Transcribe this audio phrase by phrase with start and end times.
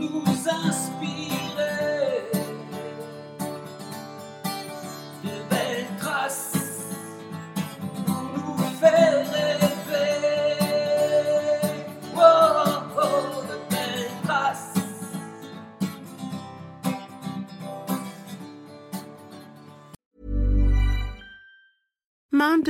[0.00, 1.39] nous inspirer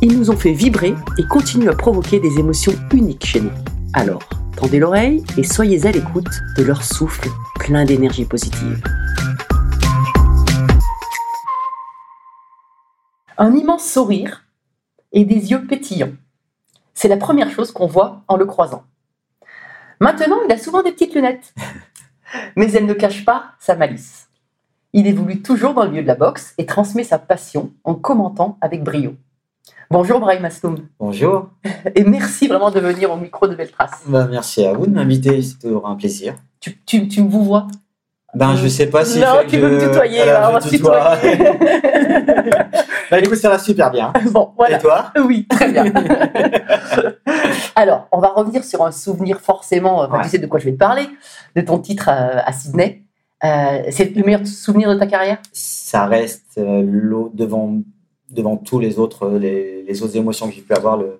[0.00, 3.50] Ils nous ont fait vibrer et continuent à provoquer des émotions uniques chez nous.
[3.94, 4.22] Alors,
[4.56, 7.28] tendez l'oreille et soyez à l'écoute de leur souffle
[7.58, 8.80] plein d'énergie positive.
[13.38, 14.44] Un immense sourire
[15.10, 16.14] et des yeux pétillants.
[16.94, 18.84] C'est la première chose qu'on voit en le croisant.
[19.98, 21.52] Maintenant, il a souvent des petites lunettes,
[22.56, 24.28] mais elles ne cachent pas sa malice.
[24.92, 28.58] Il évolue toujours dans le milieu de la boxe et transmet sa passion en commentant
[28.60, 29.16] avec brio.
[29.90, 30.76] Bonjour Brahim Asloum.
[31.00, 31.48] Bonjour.
[31.94, 34.02] Et merci vraiment de venir au micro de Belle Trace.
[34.06, 36.34] Bah, merci à vous de m'inviter, c'est toujours un plaisir.
[36.60, 37.66] Tu, tu, tu me vous vois
[38.34, 39.18] Ben, je sais pas si.
[39.20, 41.38] Non, tu peux me tutoyer, Alors, alors on va se tutoyer.
[43.10, 44.12] bah, écoute, ça va super bien.
[44.30, 44.76] bon, voilà.
[44.76, 45.10] Et toi?
[45.24, 45.84] Oui, très bien.
[47.74, 50.22] Alors, on va revenir sur un souvenir forcément, enfin, Ouais.
[50.24, 51.08] tu sais de quoi je vais te parler,
[51.56, 53.04] de ton titre euh, à Sydney.
[53.44, 55.38] Euh, c'est le meilleur souvenir de ta carrière?
[55.52, 57.76] Ça reste euh, l'eau devant,
[58.30, 61.18] devant tous les autres, euh, les, les autres émotions que j'ai pu avoir, le,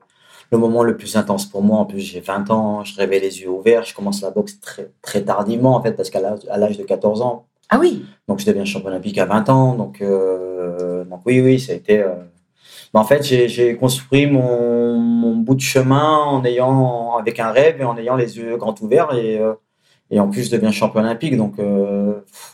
[0.50, 1.78] le moment le plus intense pour moi.
[1.78, 4.90] En plus, j'ai 20 ans, je rêvais les yeux ouverts, je commence la boxe très,
[5.02, 6.20] très tardivement, en fait, parce qu'à
[6.56, 9.74] l'âge de 14 ans, Ah oui Donc, je deviens champion olympique à 20 ans.
[9.74, 12.00] Donc, euh, donc oui, oui, ça a été.
[12.00, 12.14] euh,
[12.94, 17.84] en fait, j'ai construit mon, mon bout de chemin en ayant, avec un rêve et
[17.84, 19.12] en ayant les yeux grands ouverts.
[19.14, 19.52] Et, euh,
[20.10, 21.36] et en plus, je deviens champion olympique.
[21.36, 21.56] Donc,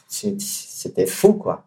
[0.09, 1.65] c'était fou, quoi.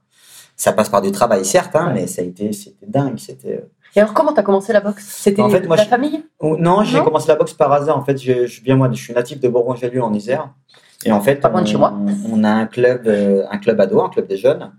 [0.60, 1.94] Ça passe par du travail, certes, hein, Ouais.
[1.94, 3.18] mais ça a été, c'était dingue.
[3.20, 3.58] C'était.
[3.58, 5.06] euh, Et alors, comment tu as commencé la boxe?
[5.08, 6.24] C'était En fait, moi, ta je- famille?
[6.40, 7.96] Oh, Non, j'ai commencé la boxe par hasard.
[7.98, 10.52] En fait, je, je viens moi, je suis natif de Bourgogne-Jallieu en Isère.
[11.06, 11.94] Et en fait, Pas loin de on, chez moi.
[12.32, 14.72] on a un club, euh, un club ado, un club des jeunes.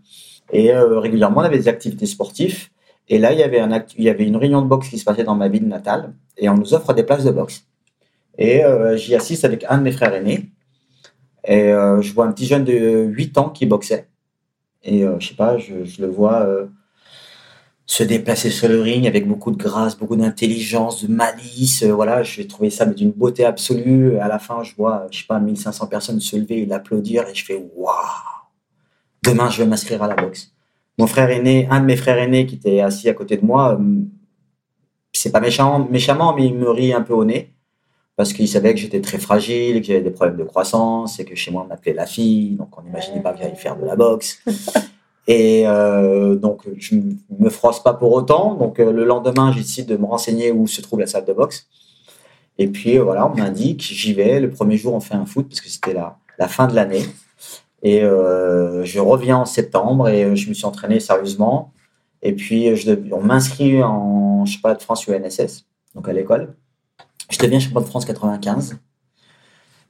[0.52, 2.68] Et euh, régulièrement, on avait des activités sportives.
[3.08, 5.04] Et là, il y avait un il y avait une réunion de boxe qui se
[5.04, 6.12] passait dans ma ville natale.
[6.36, 7.64] Et on nous offre des places de boxe.
[8.36, 10.50] Et euh, j'y assiste avec un de mes frères aînés.
[11.46, 14.08] Et je vois un petit jeune de 8 ans qui boxait.
[14.82, 16.66] Et euh, je sais pas, je, le vois euh,
[17.86, 21.82] se déplacer sur le ring avec beaucoup de grâce, beaucoup d'intelligence, de malice.
[21.82, 24.19] Euh, voilà, j'ai trouvé ça d'une beauté absolue.
[24.19, 27.34] À la fin, je vois, je sais pas, 1500 personnes se lever et l'applaudir et
[27.34, 27.94] je fais waouh.
[29.25, 30.52] Demain, je vais m'inscrire à la boxe.
[30.98, 33.78] Mon frère aîné, un de mes frères aînés qui était assis à côté de moi,
[35.12, 37.52] c'est pas méchant, méchamment, mais il me rit un peu au nez
[38.19, 41.37] parce qu'il savait que j'étais très fragile, que j'avais des problèmes de croissance et que
[41.37, 43.94] chez moi on m'appelait la fille, donc on n'imaginait pas que j'allais faire de la
[43.94, 44.43] boxe.
[45.29, 48.55] Et euh, donc, je ne me froisse pas pour autant.
[48.55, 51.35] Donc, euh, le lendemain, j'ai décidé de me renseigner où se trouve la salle de
[51.35, 51.69] boxe.
[52.56, 54.41] Et puis, euh, voilà, on m'indique, j'y vais.
[54.41, 57.05] Le premier jour, on fait un foot parce que c'était la, la fin de l'année.
[57.82, 61.73] Et euh, je reviens en septembre et je me suis entraîné sérieusement.
[62.23, 66.55] Et puis, je on m'inscrit en championnat de France UNSS, donc à l'école.
[67.30, 68.78] Je deviens champion de France 95.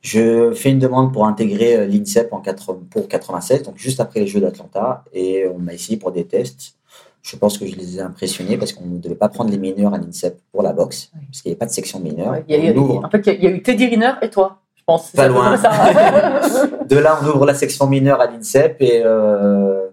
[0.00, 4.20] Je fais une demande pour intégrer euh, l'INSEP en 80 pour 96, donc juste après
[4.20, 6.74] les Jeux d'Atlanta, et on m'a essayé pour des tests.
[7.22, 9.92] Je pense que je les ai impressionnés parce qu'on ne devait pas prendre les mineurs
[9.92, 12.30] à l'INSEP pour la boxe, parce qu'il n'y avait pas de section mineure.
[12.30, 13.42] Ouais, il y a- il y a- On ouvre- en fait, il y, a- il
[13.42, 15.10] y a eu Teddy Riner et toi, je pense.
[15.10, 15.56] Pas loin.
[15.56, 15.70] ça.
[16.88, 19.88] De là, on ouvre la section mineure à l'INSEP et, euh,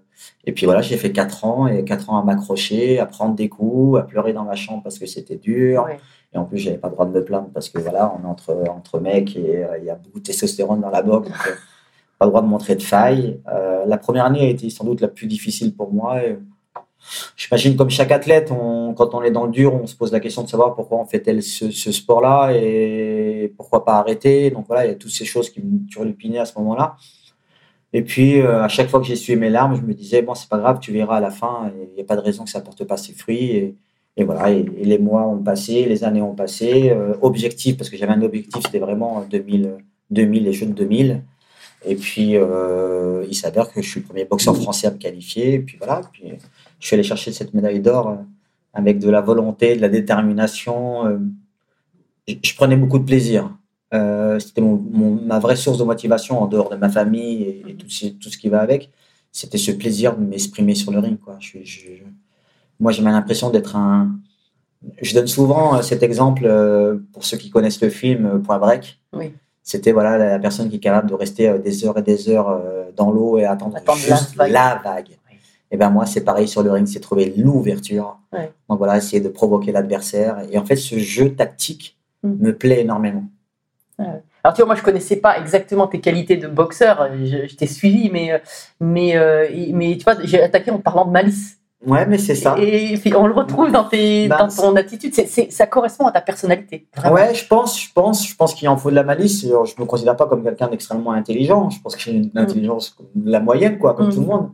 [0.46, 3.50] et puis voilà, j'ai fait 4 ans et 4 ans à m'accrocher, à prendre des
[3.50, 5.84] coups, à pleurer dans ma chambre parce que c'était dur.
[5.86, 6.00] Ouais.
[6.36, 8.30] Et en plus, j'avais pas le droit de me plaindre parce que voilà, on est
[8.30, 11.30] entre, entre mecs et euh, il y a beaucoup de testostérone dans la boxe.
[11.30, 11.56] Donc, euh,
[12.20, 13.40] pas le droit de montrer de faille.
[13.52, 16.20] Euh, la première année a été sans doute la plus difficile pour moi.
[17.38, 20.44] J'imagine comme chaque athlète, quand on est dans le dur, on se pose la question
[20.44, 24.50] de savoir pourquoi on fait tel ce, sport-là et pourquoi pas arrêter.
[24.50, 26.96] Donc voilà, il y a toutes ces choses qui me turlupinaient à ce moment-là.
[27.94, 30.58] Et puis, à chaque fois que essuyé mes larmes, je me disais, bon, c'est pas
[30.58, 32.84] grave, tu verras à la fin, il n'y a pas de raison que ça porte
[32.86, 33.76] pas ses fruits.
[34.18, 36.90] Et voilà, et, et les mois ont passé, les années ont passé.
[36.92, 39.76] Euh, objectif, parce que j'avais un objectif, c'était vraiment 2000,
[40.12, 41.22] 2000, les Jeux de 2000.
[41.88, 45.56] Et puis, euh, il s'avère que je suis le premier boxeur français à me qualifier.
[45.56, 46.24] Et puis voilà, puis
[46.80, 48.16] je suis allé chercher cette médaille d'or euh,
[48.74, 51.06] avec de la volonté, de la détermination.
[51.08, 51.18] euh,
[52.28, 53.56] je prenais beaucoup de plaisir.
[53.94, 57.64] Euh, C'était mon- mon- ma vraie source de motivation en dehors de ma famille et,
[57.70, 58.90] et tout, ce- qui va avec.
[59.32, 61.20] C'était ce plaisir de m'exprimer sur le ring.
[61.20, 61.38] Quoi.
[61.40, 61.90] Je, je-
[62.80, 64.10] moi, j'ai l'impression d'être un.
[65.02, 68.60] Je donne souvent euh, cet exemple euh, pour ceux qui connaissent le film euh, Point
[68.60, 69.00] Break.
[69.14, 69.34] Oui.
[69.64, 72.62] C'était voilà, la, personne qui est capable de rester des heures et des heures
[72.96, 74.52] dans l'eau et attendre, Attendre la juste vague.
[74.52, 75.08] la vague.
[75.28, 75.38] Oui.
[75.72, 78.20] Et ben moi, c'est pareil sur le ring, c'est trouver l'ouverture.
[78.32, 78.52] Ouais.
[78.70, 80.38] Donc voilà, essayer de provoquer l'adversaire.
[80.52, 81.96] Et en fait, ce jeu tactique
[82.26, 82.46] Mm.
[82.46, 83.24] me plaît énormément.
[84.44, 87.66] Alors tu vois, moi je connaissais pas exactement tes qualités de boxeur, je, je t'ai
[87.66, 88.42] suivi, mais,
[88.80, 89.16] mais,
[89.74, 91.58] mais tu vois, j'ai attaqué en parlant de malice.
[91.86, 92.56] Ouais, mais c'est ça.
[92.60, 95.14] Et puis on le retrouve dans, tes, Bah, dans ton attitude,
[95.50, 96.88] ça correspond à ta personnalité.
[96.96, 97.16] vraiment.
[97.16, 99.42] Ouais, je pense, je pense, je pense qu'il en faut de la malice.
[99.46, 101.70] Je me considère pas comme quelqu'un d'extrêmement intelligent.
[101.70, 104.14] Je pense que j'ai une intelligence comme la moyenne, quoi, comme Mm.
[104.14, 104.50] tout le monde.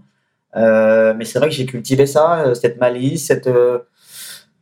[0.58, 3.80] Euh, mais c'est vrai que j'ai cultivé ça, euh, cette malice, cette euh,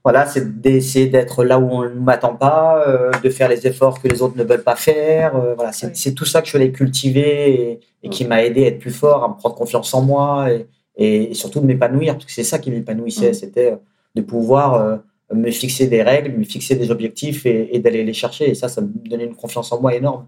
[0.04, 4.01] voilà, c'est d'essayer d'être là où on ne m'attend pas, euh, de faire les efforts
[4.01, 5.33] que les autres ne veulent pas faire.
[5.56, 6.16] voilà, c'est Oui.
[6.16, 9.24] tout ça que je voulais cultiver et, et qui m'a aidé à être plus fort,
[9.24, 10.68] à me prendre confiance en moi et,
[10.99, 13.33] et, et surtout de m'épanouir, parce que c'est ça qui m'épanouissait, Mm.
[13.33, 13.75] c'était euh,
[14.15, 14.97] de pouvoir euh,
[15.33, 18.49] me fixer des règles, me fixer des objectifs et, et d'aller les chercher.
[18.49, 20.27] Et ça, ça me donnait une confiance en moi énorme.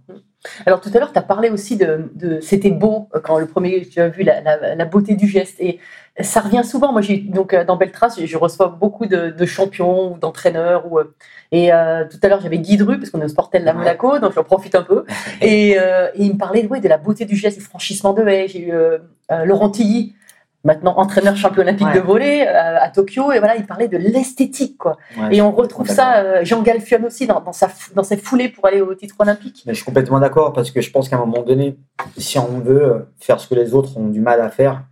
[0.66, 3.46] Alors tout à l'heure, tu as parlé aussi de, de c'était beau euh, quand le
[3.48, 5.56] premier, tu as vu la, la- la beauté du geste.
[5.60, 5.80] Et
[6.20, 6.92] ça revient souvent.
[6.92, 10.92] Moi, j'ai donc dans Beltrace, je, reçois beaucoup de, de champions ou d'entraîneurs.
[10.92, 11.00] Ou,
[11.52, 13.78] et euh, tout à l'heure, j'avais Guy Dru, parce qu'on est au Sportel à Ouais.
[13.80, 15.06] Monaco, donc j'en profite un peu.
[15.42, 18.22] Et, euh, et il me parlait ouais, de la beauté du geste, du franchissement de
[18.28, 18.48] haie.
[18.48, 18.98] J'ai eu euh,
[19.46, 20.14] Laurent Tilly,
[20.64, 21.96] maintenant entraîneur champion olympique Ouais.
[21.96, 23.32] de volley euh, à Tokyo.
[23.32, 24.78] Et voilà, il parlait de l'esthétique.
[24.78, 24.98] quoi.
[25.18, 28.50] Ouais, Et on retrouve ça, euh, Jean Galfion aussi, dans, dans, sa, dans ses foulées
[28.50, 29.64] pour aller au titre olympique.
[29.66, 31.78] Mais je suis complètement d'accord parce que je pense qu'à un moment donné,
[32.18, 34.84] si on veut euh, faire ce que les autres ont du mal à faire,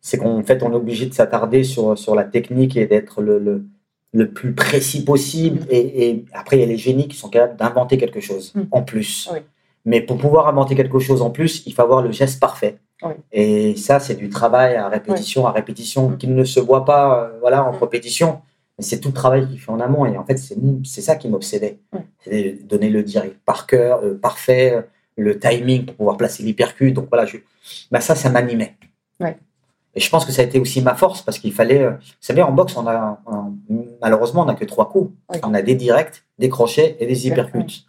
[0.00, 3.38] c'est qu'en fait, on est obligé de s'attarder sur, sur la technique et d'être le,
[3.38, 3.64] le,
[4.12, 5.60] le plus précis possible.
[5.60, 5.66] Mm.
[5.70, 8.62] Et, et après, il y a les génies qui sont capables d'inventer quelque chose Mm.
[8.70, 9.28] en plus.
[9.32, 9.40] Oui.
[9.84, 12.78] Mais pour pouvoir inventer quelque chose en plus, il faut avoir le geste parfait.
[13.02, 13.12] Oui.
[13.32, 16.16] Et ça, c'est du travail à répétition, à répétition, Mm.
[16.18, 17.78] qui ne se voit pas euh, voilà, en Mm.
[17.78, 18.40] compétition.
[18.78, 20.04] Mais c'est tout le travail qu'il fait en amont.
[20.06, 21.78] Et en fait, c'est ça qui m'obsédait.
[21.92, 21.98] Mm.
[22.24, 24.82] C'est de donner le direct par cœur, euh, parfait, euh,
[25.16, 26.94] le timing pour pouvoir placer l'hypercute.
[26.94, 27.38] Donc voilà, je,
[27.90, 28.74] bah ça, ça m'animait.
[29.94, 31.82] Et je pense que ça a été aussi ma force parce qu'il fallait.
[31.82, 33.54] euh, Vous savez, en boxe, on a, on-
[34.00, 35.10] malheureusement, on n'a que trois coups.
[35.32, 35.40] Oui.
[35.42, 37.84] On a des directs, des crochets et des hypercutes.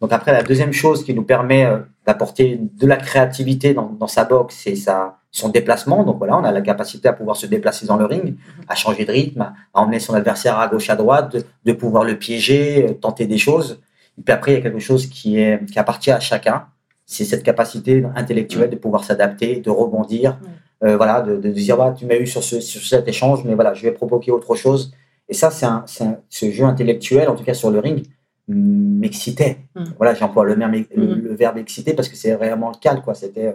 [0.00, 4.06] Donc après, la deuxième chose qui nous permet euh, d'apporter de la créativité dans, dans
[4.06, 6.04] sa boxe, c'est sa, son déplacement.
[6.04, 8.36] Donc voilà, on a la capacité à pouvoir se déplacer dans le ring,
[8.68, 12.04] à changer de rythme, à, emmener son adversaire à gauche, à droite, de, de pouvoir
[12.04, 13.80] le piéger, euh, tenter des choses.
[14.18, 16.66] Et puis après, il y a quelque chose qui, est, qui appartient à chacun.
[17.06, 20.38] C'est cette capacité intellectuelle de pouvoir s'adapter, de rebondir.
[20.82, 23.54] Euh, voilà, de, de dire, bah, tu m'as eu sur, ce, sur cet échange, mais
[23.54, 24.92] voilà, je vais provoquer autre chose.
[25.28, 28.04] Et ça, c'est un, c'est un- ce jeu intellectuel, en tout cas sur le ring,
[28.48, 29.58] m'excitait.
[29.74, 29.84] Mm.
[29.96, 31.22] Voilà, j'emploie le, le, Mm.
[31.22, 33.14] le verbe exciter parce que c'est vraiment le cas, quoi.
[33.14, 33.54] C'était,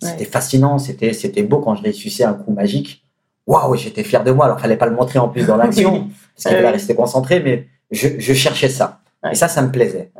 [0.00, 3.04] c'était fascinant, c'était, beau quand je réussissais un coup magique.
[3.46, 4.46] Waouh, j'étais fier de moi.
[4.46, 7.40] Alors, fallait pas le montrer en plus dans l'action, parce qu'il Ouais, fallait rester concentré,
[7.40, 9.00] mais je, je cherchais ça.
[9.22, 9.32] Ouais.
[9.32, 10.10] Et ça, ça me plaisait.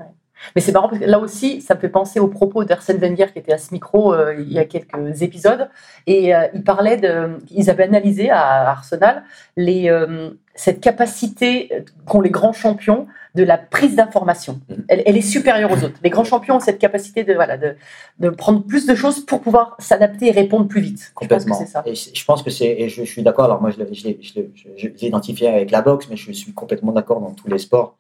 [0.55, 3.27] Mais c'est marrant parce que là aussi, ça me fait penser aux propos d'Arsène Wenger
[3.33, 5.69] qui était à ce micro euh, il y a quelques épisodes.
[6.07, 7.39] Et euh, il parlait de.
[7.51, 9.25] Ils avaient analysé à Arsenal
[9.57, 11.71] les, euh, cette capacité
[12.07, 14.61] qu'ont les grands champions de la prise d'information.
[14.89, 15.99] Elle, elle est supérieure aux autres.
[16.05, 17.75] Les grands champions ont cette capacité de, voilà, de,
[18.21, 21.13] de prendre plus de choses pour pouvoir s'adapter et répondre plus vite.
[21.21, 21.55] Je pense que Complètement.
[21.59, 21.83] c'est ça.
[21.85, 23.47] Et je pense que c'est, et je, je suis d'accord.
[23.47, 27.33] Alors moi, je l'ai, je identifié avec la boxe, mais je suis complètement d'accord dans
[27.33, 27.97] tous les sports.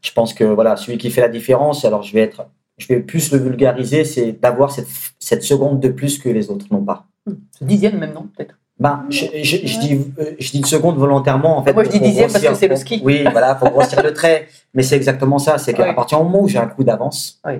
[0.00, 3.00] Je pense que voilà, celui qui fait la différence, alors je vais être, je vais
[3.00, 4.86] plus le vulgariser, c'est d'avoir cette,
[5.18, 7.06] cette seconde de plus que les autres n'ont pas.
[7.60, 8.54] Dixième même, non Peut-être.
[8.78, 11.72] Ben, je, je, je dis, euh, je dis une seconde volontairement en fait.
[11.72, 13.00] Moi, je dis dixième parce que c'est le ski.
[13.04, 14.46] Oui, voilà, pour grossir le trait.
[14.74, 15.58] Mais c'est exactement ça.
[15.58, 15.94] C'est qu'à Oui.
[15.94, 17.54] partir du moment où j'ai un coup d'avance, Oui.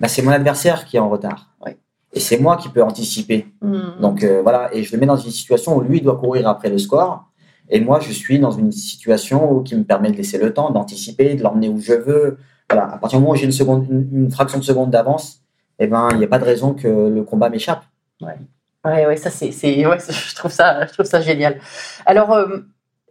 [0.00, 1.50] ben, c'est mon adversaire qui est en retard.
[1.66, 1.72] Oui.
[2.14, 3.46] Et c'est moi qui peux anticiper.
[3.60, 4.00] Hmm.
[4.00, 6.70] Donc euh, voilà, et je le mets dans une situation où lui doit courir après
[6.70, 7.24] le score.
[7.68, 10.70] Et moi, je suis dans une situation où, qui me permet de laisser le temps,
[10.70, 12.38] d'anticiper, de l'emmener où je veux.
[12.70, 15.40] Voilà, à partir du moment où j'ai une, seconde, une, une fraction de seconde d'avance,
[15.78, 17.82] eh ben, il n'y a pas de raison que le combat m'échappe.
[18.20, 18.36] Ouais,
[18.84, 21.58] ouais, ça c'est, c'est, ouais, je trouve ça, je trouve ça génial.
[22.06, 22.58] Alors euh,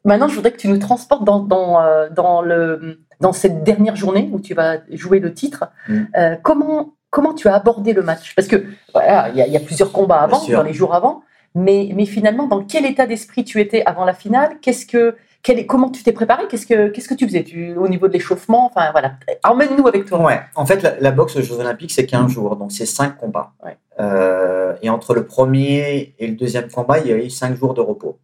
[0.03, 3.95] maintenant, je voudrais que tu nous transportes dans, dans, euh, dans le, dans cette dernière
[3.95, 5.65] journée où tu vas jouer le titre.
[5.87, 6.01] Mm.
[6.17, 8.35] Euh, comment, comment tu as abordé le match?
[8.35, 11.23] Parce que voilà, il y, y a plusieurs combats avant, dans les jours avant,
[11.55, 14.57] mais, mais finalement, dans quel état d'esprit tu étais avant la finale?
[14.61, 16.43] Qu'est-ce que, quel comment tu t'es préparé?
[16.49, 17.43] Qu'est-ce que, qu'est-ce que tu faisais?
[17.43, 20.23] Tu, au niveau de l'échauffement Enfin voilà, emmène-nous avec toi.
[20.23, 20.39] Ouais.
[20.55, 23.53] En fait, la, la boxe aux Jeux Olympiques, c'est 15 jours, donc c'est 5 combats.
[23.63, 23.77] Ouais.
[23.99, 27.73] Euh, et entre le premier et le deuxième combat, il y a eu 5 jours
[27.73, 28.19] de repos.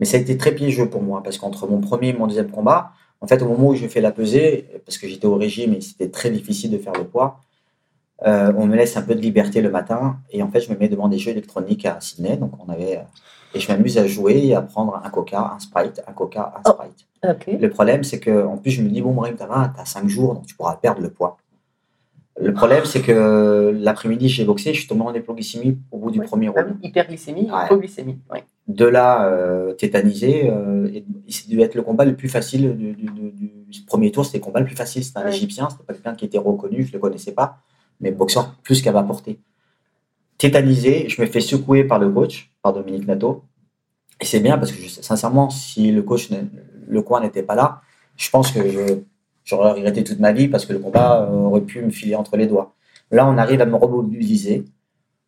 [0.00, 2.50] Mais ça a été très piégeux pour moi, parce qu'entre mon premier et mon deuxième
[2.50, 5.74] combat, en fait, au moment où je fais la pesée, parce que j'étais au régime
[5.74, 7.40] et c'était très difficile de faire le poids,
[8.26, 10.18] euh, on me laisse un peu de liberté le matin.
[10.30, 12.36] Et en fait, je me mets devant des jeux électroniques à Sydney.
[12.36, 13.02] Donc, on avait, euh,
[13.54, 16.60] et je m'amuse à jouer et à prendre un coca, un sprite, un coca, un
[16.70, 16.72] Oh.
[16.74, 17.60] sprite.
[17.60, 20.46] Le problème, c'est que en plus, je me dis, bon, Brahim, t'as 5 jours, donc
[20.46, 21.36] tu pourras perdre le poids.
[22.40, 26.20] Le problème, c'est que l'après-midi, j'ai boxé, je suis tombé en hypoglycémie au bout du
[26.20, 26.26] Ouais.
[26.26, 26.76] premier Ah round.
[26.80, 27.64] oui, hyperglycémie, Ouais.
[27.64, 28.18] hypoglycémie.
[28.32, 28.44] ouais.
[28.68, 32.92] De là, euh, tétanisé, euh, et c'est dû être le combat le plus facile du,
[32.92, 33.32] du- du-
[33.66, 34.24] du premier tour.
[34.24, 35.02] C'était le combat le plus facile.
[35.02, 35.26] C'était un.
[35.28, 37.56] Égyptien, c'était pas quelqu'un qui était reconnu, je le connaissais pas,
[38.00, 39.40] mais boxeur plus qu'à ma portée.
[40.38, 43.42] Tétanisé, je me fais secouer par le coach, par Dominique Nato.
[44.20, 46.28] Et c'est bien parce que je- sincèrement, si le coach,
[46.88, 47.80] le coin n'était pas là,
[48.16, 48.60] je pense que
[49.44, 52.36] j'aurais regretté toute ma vie parce que le combat euh, aurait pu me filer entre
[52.36, 52.74] les doigts.
[53.10, 54.64] Là, on arrive à me remobiliser.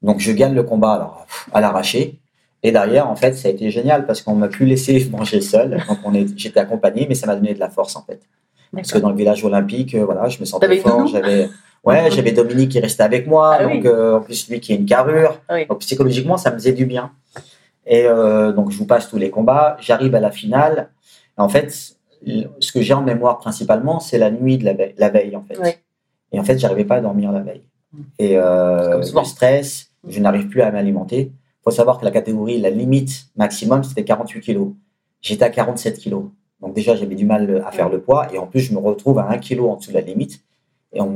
[0.02, 2.18] Donc, je gagne le combat alors, à l'arraché.
[2.62, 5.82] Et derrière, en fait, ça a été génial parce qu'on m'a plus laissé manger seul.
[5.88, 5.98] Donc,
[6.36, 8.20] j'étais accompagné, mais ça m'a donné de la force, en fait.
[8.72, 11.06] Parce que dans le village olympique, euh, voilà, je me sentais fort.
[11.08, 11.48] J'avais,
[11.84, 13.56] ouais, j'avais Dominique qui restait avec moi.
[13.58, 13.82] Ah donc, oui.
[13.86, 15.40] euh, en plus, lui qui a une carrure.
[15.50, 15.66] Oui.
[15.66, 17.12] Donc, psychologiquement, ça me faisait du bien.
[17.86, 19.76] Et euh, donc, je vous passe tous les combats.
[19.80, 20.90] J'arrive à la finale.
[21.36, 25.08] En fait, ce que j'ai en mémoire principalement, c'est la nuit de la veille, la
[25.08, 25.56] veille en fait.
[26.32, 27.62] Et en fait, j'arrivais pas à dormir la veille.
[28.18, 31.32] Et euh, le stress, je n'arrive plus à m'alimenter.
[31.32, 34.68] Il faut savoir que la catégorie, la limite maximum, c'était 48 kilos.
[35.22, 36.24] J'étais à 47 kilos.
[36.60, 38.32] Donc déjà, j'avais du mal à faire le poids.
[38.32, 40.42] Et en plus, je me retrouve à 1 kilo en dessous de la limite.
[40.92, 41.08] Et on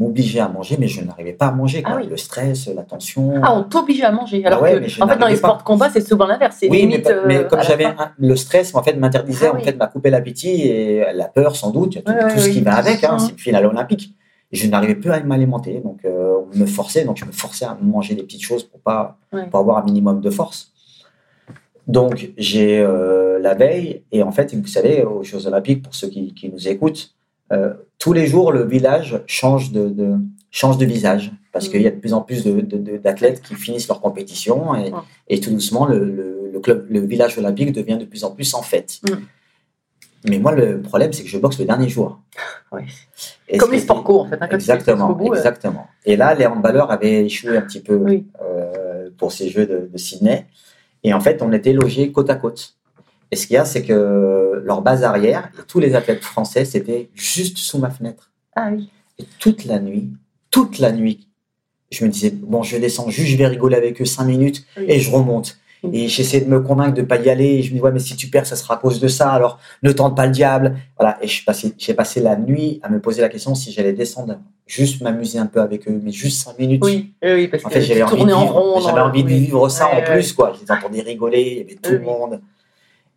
[0.00, 1.82] m'obligeait à manger, mais je n'arrivais pas à manger.
[1.82, 1.92] quoi.
[1.94, 2.08] Ah oui.
[2.08, 3.34] Le stress, la tension.
[3.44, 4.44] Ah, on t'obligeait à manger.
[4.44, 6.58] Alors Ah ouais, que, en fait, dans les sports de combat, c'est souvent l'inverse.
[6.62, 7.12] Oui, mais, limite.
[7.26, 7.86] mais euh, comme j'avais
[8.18, 9.62] le stress, en fait, m'interdisait, Ah en oui.
[9.64, 13.04] fait, m'a coupé l'appétit et la peur, sans doute, tout, Ouais, ce qui va avec.
[13.04, 14.14] Hein, c'est une finale olympique.
[14.50, 17.64] Et je n'arrivais plus à m'alimenter, donc euh, on me forçait, donc je me forçais
[17.66, 19.46] à manger des petites choses pour pas Ouais.
[19.48, 20.72] pour avoir un minimum de force.
[21.86, 26.08] Donc j'ai euh, la veille et en fait, vous savez, aux Jeux Olympiques, pour ceux
[26.08, 27.14] qui, qui nous écoutent,
[27.52, 30.16] euh, tous les jours le village change de, de-
[30.50, 31.72] change de visage parce Mhm.
[31.72, 34.74] qu'il y a de plus en plus d'athlètes qui finissent leur compétition
[35.28, 38.52] et, tout doucement le, le- le club, le village olympique devient de plus en plus
[38.54, 39.00] en fête.
[39.08, 39.20] Mhm.
[40.28, 42.20] Mais moi, le problème, c'est que je boxe le dernier jour.
[43.58, 44.36] Comme les sports co, en fait.
[44.40, 45.86] hein, Exactement, euh, exactement.
[46.04, 48.26] Et là, les handballeurs avaient échoué un petit peu Oui.
[48.42, 50.46] euh, pour ces Jeux de, de Sydney.
[51.02, 52.74] Et en fait, on était logés côte à côte.
[53.30, 56.64] Et ce qu'il y a, c'est que leur base arrière, et tous les athlètes français,
[56.64, 58.30] c'était juste sous ma fenêtre.
[58.56, 58.90] Ah oui.
[59.18, 60.08] Et toute la nuit,
[60.50, 61.28] toute la nuit,
[61.90, 64.84] je me disais, bon, je descends juste, je vais rigoler avec eux cinq minutes Oui.
[64.88, 65.58] et je remonte.
[65.82, 65.90] Oui.
[66.04, 67.46] Et j'essaie de me convaincre de pas y aller.
[67.46, 69.30] Et je me dis, ouais, mais si tu perds, ça sera à cause de ça.
[69.32, 70.76] Alors, ne tente pas le diable.
[70.98, 71.18] Voilà.
[71.22, 74.38] Et suis passé- j'ai passé la nuit à me poser la question si j'allais descendre,
[74.66, 76.84] juste m'amuser un peu avec eux, mais juste cinq minutes.
[76.84, 78.80] Oui, oui, parce En que fait, j'avais envie, de en vivre, rond.
[78.80, 79.38] j'avais dans- envie de oui.
[79.40, 80.04] vivre ça Ouais, en ouais.
[80.04, 80.52] plus, quoi.
[80.54, 82.40] Je les entendais rigoler, il y avait tout Oui, le monde.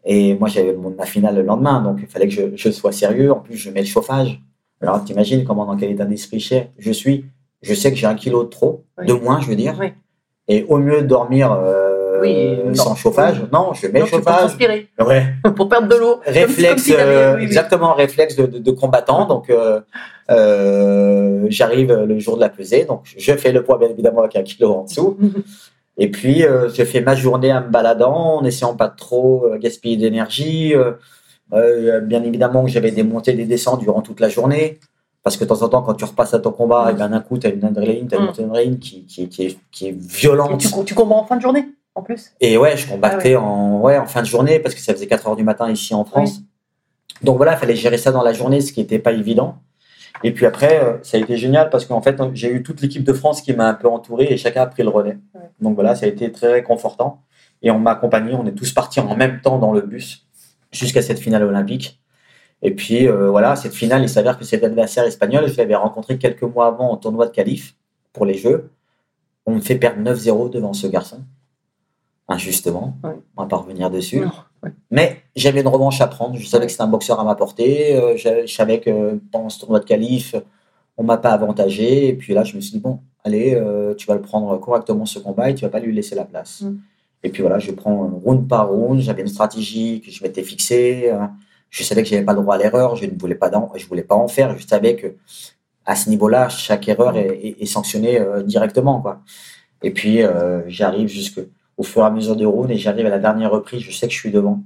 [0.05, 2.91] Et moi, j'avais mon- ma finale le lendemain, donc il fallait que je, je sois
[2.91, 3.31] sérieux.
[3.31, 4.39] En plus, je mets le chauffage.
[4.81, 6.39] Alors, t'imagines comment, dans quel état d'esprit
[6.77, 7.25] je- suis?
[7.61, 9.05] Je sais que j'ai un kilo de trop, Oui.
[9.05, 9.75] de moins, je veux dire.
[9.79, 9.93] Oui.
[10.49, 12.75] Et au mieux de dormir euh, oui, non.
[12.75, 13.41] sans chauffage.
[13.53, 14.37] Non, je mets Non, le pour chauffage.
[14.39, 15.23] transpirer, Ouais.
[15.55, 16.19] pour perdre de l'eau.
[16.25, 19.25] Réflexe, si euh, exactement, réflexe de, de, de combattant.
[19.25, 22.83] Donc, euh, j'arrive le jour de la pesée.
[22.83, 25.17] Donc, je fais le poids, bien évidemment, avec un kilo en dessous.
[25.97, 29.45] Et puis, euh, je fais ma journée en me baladant, en essayant pas de trop
[29.45, 30.73] euh, gaspiller d'énergie.
[30.75, 30.93] Euh,
[31.53, 34.79] euh, bien évidemment que j'avais des montées et des descentes durant toute la journée.
[35.21, 37.19] Parce que de temps en temps, quand tu repasses à ton combat, et bien d'un
[37.19, 38.27] coup, tu as une adrénaline, tu as une Mm.
[38.27, 40.59] montée d'adrénaline qui, qui, qui, est, qui est Et violente.
[40.59, 42.31] tu, tu combats en fin de journée, en plus?
[42.41, 45.07] Et ouais, je combattais Ah en, ouais, en fin de journée parce que ça faisait
[45.07, 46.41] 4 heures du matin ici en France.
[47.21, 49.55] Donc voilà, il fallait gérer ça dans la journée, ce qui n'était pas évident.
[50.23, 53.03] Et puis après, euh, ça a été génial parce qu'en fait, j'ai eu toute l'équipe
[53.03, 55.17] de France qui m'a un peu entouré et chacun a pris le relais.
[55.33, 55.41] Ouais.
[55.59, 57.21] Donc voilà, ça a été très réconfortant.
[57.61, 60.25] Et on m'a accompagné, on est tous partis en même temps dans le bus
[60.71, 62.01] jusqu'à cette finale olympique.
[62.61, 66.17] Et puis euh, voilà, cette finale, il s'avère que cet adversaire espagnol, je l'avais rencontré
[66.17, 67.75] quelques mois avant au tournoi de qualif
[68.13, 68.71] pour les Jeux.
[69.45, 71.21] On me fait perdre 9-0 devant ce garçon,
[72.33, 72.97] injustement.
[73.03, 73.11] Ouais.
[73.37, 74.19] On va pas revenir dessus.
[74.21, 74.31] Non,
[74.63, 74.71] ouais.
[74.91, 76.35] Mais j'avais une revanche à prendre.
[76.37, 77.95] Je savais que c'était un boxeur à ma portée.
[77.95, 80.35] Euh, je, je savais que pendant ce tournoi de qualif,
[80.97, 82.07] on m'a pas avantagé.
[82.09, 85.05] Et puis là, je me suis dit, bon, allez, euh, tu vas le prendre correctement
[85.05, 86.61] ce combat et tu vas pas lui laisser la place.
[86.61, 86.75] Mm.
[87.25, 88.99] Et puis voilà, je prends round par round.
[88.99, 91.09] J'avais une stratégie que je m'étais fixée.
[91.11, 91.25] Euh,
[91.69, 92.95] Je savais que j'avais pas le droit à l'erreur.
[92.95, 94.57] Je ne voulais pas, je voulais pas en faire.
[94.57, 95.15] Je savais que
[95.85, 99.19] à ce niveau-là, chaque erreur est, est- est sanctionnée euh, directement, quoi.
[99.85, 100.19] Et puis,
[100.67, 101.41] j'arrive jusque
[101.77, 103.81] au fur et à mesure des rounds et j'arrive à la dernière reprise.
[103.81, 104.61] Je sais que je suis devant.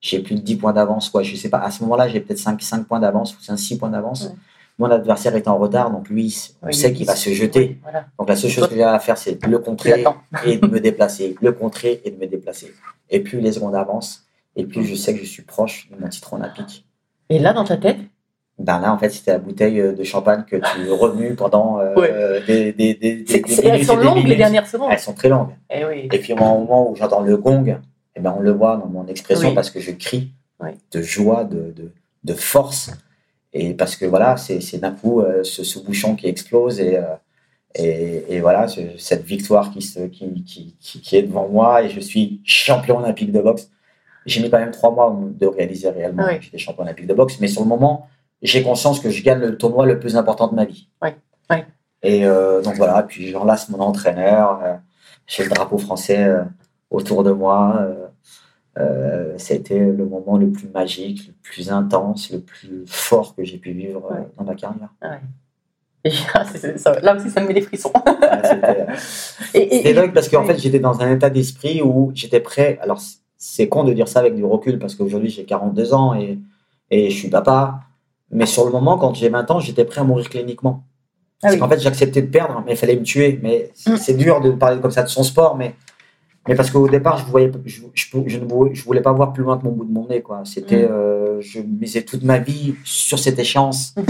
[0.00, 1.22] J'ai plus de 10 points d'avance, quoi.
[1.22, 1.58] Je sais pas.
[1.58, 4.24] À ce moment-là, j'ai peut-être 5, 5 points d'avance ou 6 points d'avance.
[4.24, 4.34] Ouais.
[4.78, 7.78] Mon adversaire est en retard, donc lui, on Oui, sait qu'il va se jeter.
[7.82, 8.06] Voilà.
[8.18, 10.04] Donc la seule chose que j'ai à faire, c'est de le contrer
[10.46, 12.72] et de me déplacer, le contrer et de me déplacer.
[13.10, 14.24] Et plus les secondes avancent,
[14.56, 16.86] et plus je sais que je suis proche de mon titre olympique.
[17.28, 17.98] Et là, dans ta tête,
[18.58, 21.94] Ben là, en fait, c'était la bouteille euh, de champagne que tu remues pendant euh,
[21.94, 22.42] Ouais.
[22.46, 24.38] des, des, des, des- c'est- elles minutes sont longues les minutes.
[24.38, 24.90] dernières secondes.
[24.92, 25.50] Elles sont très longues.
[25.70, 26.08] Eh oui.
[26.12, 27.78] Et puis au moment où j'entends le gong,
[28.14, 29.54] eh ben, on le voit dans mon expression Oui.
[29.54, 30.70] parce que je crie Oui.
[30.92, 31.90] de joie, de, de,
[32.24, 32.90] de force.
[33.54, 37.02] Et parce que voilà, c'est d'un coup euh, ce, ce bouchon qui explose et, euh,
[37.74, 41.82] et, et voilà, ce- cette victoire qui, se, qui, qui, qui, qui est devant moi
[41.82, 43.70] et je suis champion olympique de boxe.
[44.26, 47.38] J'ai mis quand même trois mois de réaliser réellement que j'étais champion olympique de boxe,
[47.40, 48.06] mais sur le moment,
[48.42, 50.88] j'ai conscience que je gagne le tournoi le plus important de ma vie.
[51.02, 51.10] Oui.
[51.50, 51.56] Oui.
[52.02, 54.74] Et euh, donc voilà, puis j'enlace mon entraîneur, euh,
[55.26, 56.42] j'ai le drapeau français euh,
[56.90, 57.86] autour de moi.
[59.36, 63.72] C'était le moment le plus magique, le plus intense, le plus fort que j'ai pu
[63.72, 64.26] vivre Ouais.
[64.38, 64.88] dans ma carrière.
[66.04, 67.92] Et là, ça- aussi, ça me met des frissons.
[67.94, 68.86] Ouais,
[69.52, 72.78] C'était dingue parce qu'en fait, j'étais dans un état d'esprit où j'étais prêt.
[72.82, 73.00] Alors,
[73.36, 76.38] c'est con de dire ça avec du recul parce qu'aujourd'hui, j'ai 42 ans et,
[76.90, 77.80] et je suis papa.
[78.32, 80.84] Mais sur le moment, quand j'ai 20 ans, j'étais prêt à mourir cliniquement.
[81.42, 83.38] Ah qu'en fait, j'acceptais de perdre, mais il fallait me tuer.
[83.42, 83.96] Mais c'est Mm.
[83.98, 85.74] c'est dur de parler comme ça de son sport, mais,
[86.48, 89.32] mais parce qu'au départ, je, voyais, je, je, je ne voulais, je voulais pas voir
[89.32, 90.22] plus loin que mon bout de mon nez.
[90.22, 90.42] Quoi.
[90.44, 90.92] C'était, Mm.
[90.92, 93.94] euh, je misais toute ma vie sur cette échéance.
[93.96, 94.02] Mm.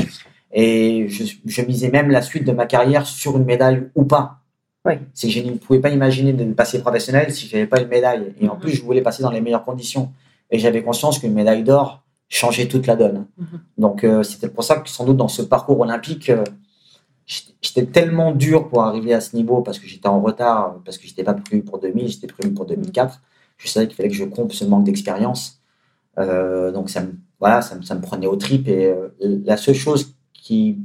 [0.54, 4.38] Et je, je misais même la suite de ma carrière sur une médaille ou pas.
[4.84, 4.94] Oui.
[5.14, 7.88] C'est que je ne pouvais pas imaginer de passer professionnel si je n'avais pas une
[7.88, 8.34] médaille.
[8.40, 10.10] Et en plus, je voulais passer dans les meilleures conditions.
[10.50, 12.02] Et j'avais conscience qu'une médaille d'or
[12.32, 13.26] changeait toute la donne.
[13.36, 13.60] Mhm.
[13.78, 16.44] Donc, euh, c'était pour ça que sans doute dans ce parcours olympique, euh,
[17.26, 21.06] j'étais- tellement dur pour arriver à ce niveau parce que j'étais en retard, parce que
[21.06, 23.20] j'étais pas prévu pour 2000, j'étais prévu pour 2004.
[23.58, 25.60] Je savais qu'il fallait que je comble ce manque d'expérience.
[26.18, 28.68] Euh, donc, ça me, voilà, ça me, ça me prenait aux tripes.
[28.68, 30.78] Et la seule chose qui.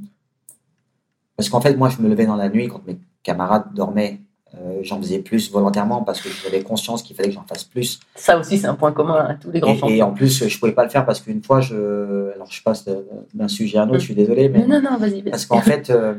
[1.37, 4.21] Parce qu'en fait, moi, je me levais dans la nuit quand mes camarades dormaient.
[4.65, 7.99] Euh, j'en faisais plus volontairement parce que j'avais conscience qu'il fallait que j'en fasse plus.
[8.15, 10.59] Ça aussi, c'est un point commun à tous les grands Et, et en plus, je
[10.59, 12.31] pouvais pas le faire parce qu'une fois, je.
[12.33, 12.85] Alors, je passe
[13.33, 14.65] d'un sujet à un autre, je suis désolé, mais.
[14.65, 15.21] Non, non, vas-y.
[15.21, 15.29] vas-y.
[15.29, 16.15] Parce qu'en fait, euh,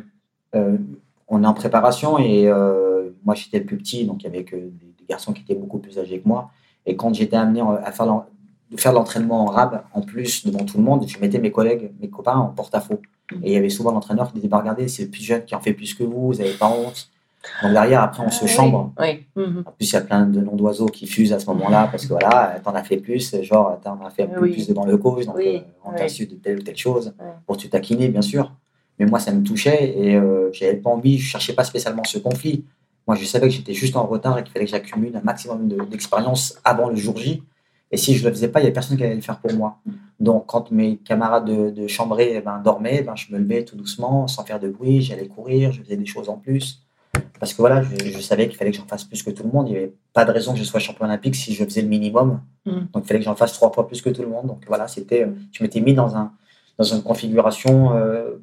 [0.54, 0.76] euh,
[1.28, 2.50] on est en préparation et
[3.24, 4.72] moi j'étais le plus petit, donc il y avait que des,
[5.08, 6.50] garçons qui étaient beaucoup plus âgés que moi.
[6.84, 8.06] Et quand j'étais amené en- à faire
[8.76, 12.08] faire l'entraînement en rab, en plus devant tout le monde, je mettais mes collègues, mes
[12.08, 13.00] copains en porte-à-faux.
[13.42, 15.54] Et il y avait souvent l'entraîneur qui disait bah, Regardez, c'est le plus jeune qui
[15.54, 17.08] en fait plus que vous, vous n'avez pas honte.
[17.62, 18.92] Donc derrière, après, on se Ah oui, chambre.
[19.36, 19.62] Mhm.
[19.66, 22.04] En plus, il y a plein de noms d'oiseaux qui fusent à ce moment-là parce
[22.04, 24.52] que voilà, t'en as fait plus, genre t'en as fait un peu Oui.
[24.52, 27.14] plus devant le coach, donc Oui, euh, on t'a su de telle ou telle chose
[27.46, 28.52] pour te taquiner, bien sûr.
[28.98, 32.18] Mais moi, ça me touchait et euh, j'avais pas envie, je cherchais pas spécialement ce
[32.18, 32.64] conflit.
[33.06, 35.68] Moi, je savais que j'étais juste en retard et qu'il fallait que j'accumule un maximum
[35.68, 37.42] de- d'expérience avant le jour J.
[37.90, 39.52] Et si je le faisais pas, il y a personne qui allait le faire pour
[39.54, 39.78] moi.
[40.20, 43.76] Donc, quand mes camarades de, de chambrée eh ben, dormaient, ben, je me levais tout
[43.76, 46.82] doucement, sans faire de bruit, j'allais courir, je faisais des choses en plus.
[47.40, 49.50] Parce que voilà, je, je savais qu'il fallait que j'en fasse plus que tout le
[49.50, 49.68] monde.
[49.68, 51.88] Il n'y avait pas de raison que je sois champion olympique si je faisais le
[51.88, 52.40] minimum.
[52.66, 52.70] Mm.
[52.92, 54.46] Donc, il fallait que j'en fasse trois fois plus que tout le monde.
[54.46, 56.32] Donc, voilà, c'était, euh, je m'étais mis dans, un,
[56.76, 57.94] dans une configuration.
[57.96, 58.38] euh,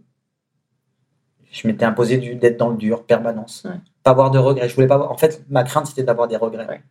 [1.51, 3.63] je m'étais imposé d'être dans le dur, permanence.
[3.65, 3.75] Ouais.
[4.03, 4.67] Pas avoir de regrets.
[4.69, 6.67] Je voulais pas avoir- En fait, ma crainte, c'était d'avoir des regrets.
[6.67, 6.81] Ouais.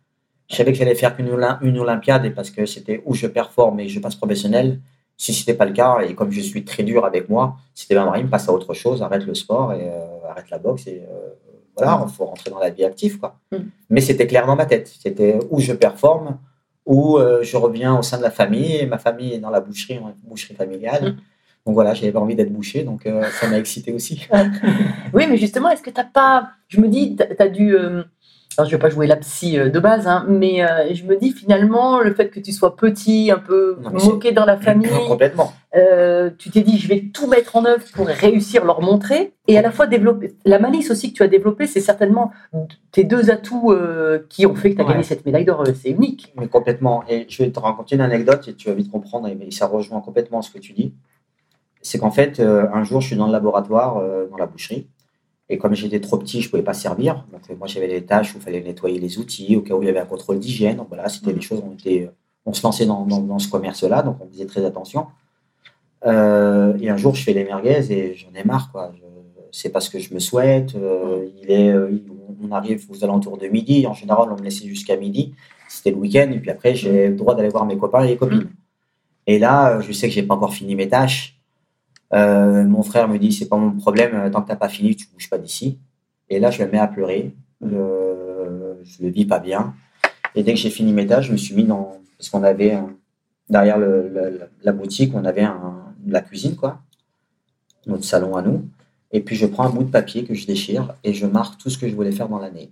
[0.49, 1.29] Je savais que j'allais faire qu'une
[1.61, 4.79] une Olympiade et parce que c'était où je performe et je passe professionnel.
[5.17, 7.95] Si ce n'était pas le cas, et comme je suis très dur avec moi, c'était
[7.95, 11.03] ben, Marie, passe à autre chose, arrête le sport et euh, arrête la boxe et
[11.09, 11.29] euh,
[11.75, 13.19] voilà, il faut rentrer dans la vie active.
[13.19, 13.37] Quoi.
[13.51, 13.57] Mm.
[13.89, 14.91] Mais c'était clair dans ma tête.
[15.01, 16.37] C'était où je performe,
[16.85, 19.59] où euh, je reviens au sein de la famille et ma famille est dans la
[19.59, 21.13] boucherie, en boucherie familiale.
[21.13, 21.17] Mm.
[21.65, 24.27] Donc voilà, j'avais pas envie d'être bouché, donc euh, ça m'a excité aussi.
[25.13, 26.49] Oui, mais justement, est-ce que t'as pas.
[26.67, 27.75] Je me dis, t'as as dû.
[27.75, 28.03] euh,
[28.57, 31.17] Alors, je vais pas jouer la psy euh, de base, hein, mais euh, je me
[31.17, 34.87] dis finalement, le fait que tu sois petit, un peu Non, moqué dans la famille,
[35.09, 35.51] Complètement.
[35.75, 39.57] euh, tu t'es dit, je vais tout mettre en œuvre pour réussir, leur montrer, et
[39.57, 40.35] à la fois développer.
[40.45, 42.31] La malice aussi que tu as développée, c'est certainement
[42.93, 44.91] tes deux atouts euh, qui ont fait que tu as Ouais.
[44.91, 45.63] gagné cette médaille d'or.
[45.75, 46.33] C'est unique.
[46.39, 47.03] Mais complètement.
[47.09, 49.99] Et je vais te raconter une anecdote et tu vas vite comprendre, et ça rejoint
[49.99, 50.93] complètement ce que tu dis.
[51.81, 54.87] C'est qu'en fait, euh, un jour, je suis dans le laboratoire, euh, dans la boucherie,
[55.49, 57.25] et comme j'étais trop petit, je ne pouvais pas servir.
[57.31, 59.81] Donc, euh, moi, j'avais des tâches où il fallait nettoyer les outils, au cas où
[59.83, 60.77] il y avait un contrôle d'hygiène.
[60.77, 62.09] Donc, voilà, c'était des choses, on, était,
[62.45, 65.07] on se lançait dans, dans- dans ce commerce-là, donc on faisait très attention.
[66.05, 68.91] Euh, et un jour, je fais les merguez et j'en ai marre, quoi.
[69.51, 70.75] C'est pas ce que je me souhaite.
[70.75, 71.89] euh, il est, euh,
[72.43, 73.87] on arrive aux alentours de midi.
[73.87, 75.33] En général, on me laissait jusqu'à midi.
[75.69, 76.29] C'était le week-end.
[76.33, 78.49] Et puis après, j'ai le droit d'aller voir mes copains et les copines.
[79.27, 81.34] Et là, euh, je sais que j'ai pas encore fini mes tâches.
[82.13, 84.13] Euh, mon frère me dit c'est pas mon problème.
[84.15, 85.79] euh, Tant que t'as pas fini, tu bouges pas d'ici.
[86.29, 87.33] Et là, je me mets à pleurer.
[87.61, 89.73] Le- je le vis pas bien.
[90.35, 92.77] Et dès que j'ai fini mes tâches, je me suis mis dans parce qu'on avait
[93.49, 93.77] derrière
[94.63, 95.45] la boutique, on avait
[96.07, 96.79] la cuisine quoi,
[97.87, 98.63] notre salon à nous.
[99.11, 101.69] Et puis je prends un bout de papier que je déchire et je marque tout
[101.69, 102.71] ce que je voulais faire dans l'année.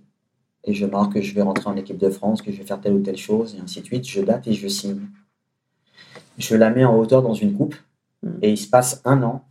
[0.64, 2.80] Et je marque que je vais rentrer en équipe de France, que je vais faire
[2.80, 4.06] telle ou telle chose, et ainsi de suite.
[4.08, 5.00] Je date et je signe.
[6.38, 7.76] Je la mets en hauteur dans une coupe.
[8.24, 8.38] Mm.
[8.42, 9.44] Et il se passe un an,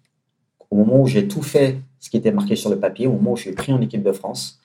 [0.70, 3.34] au moment où j'ai tout fait ce qui était marqué sur le papier, au moment
[3.34, 4.60] où je suis pris en équipe de France.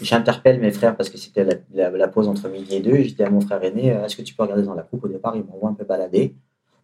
[0.00, 2.96] J'interpelle mes frères parce que c'était la, la- la pause entre midi et deux.
[2.96, 4.82] Et je dis à mon frère aîné euh, Est-ce que tu peux regarder dans la
[4.82, 6.34] coupe Au départ, il m'envoie un peu balader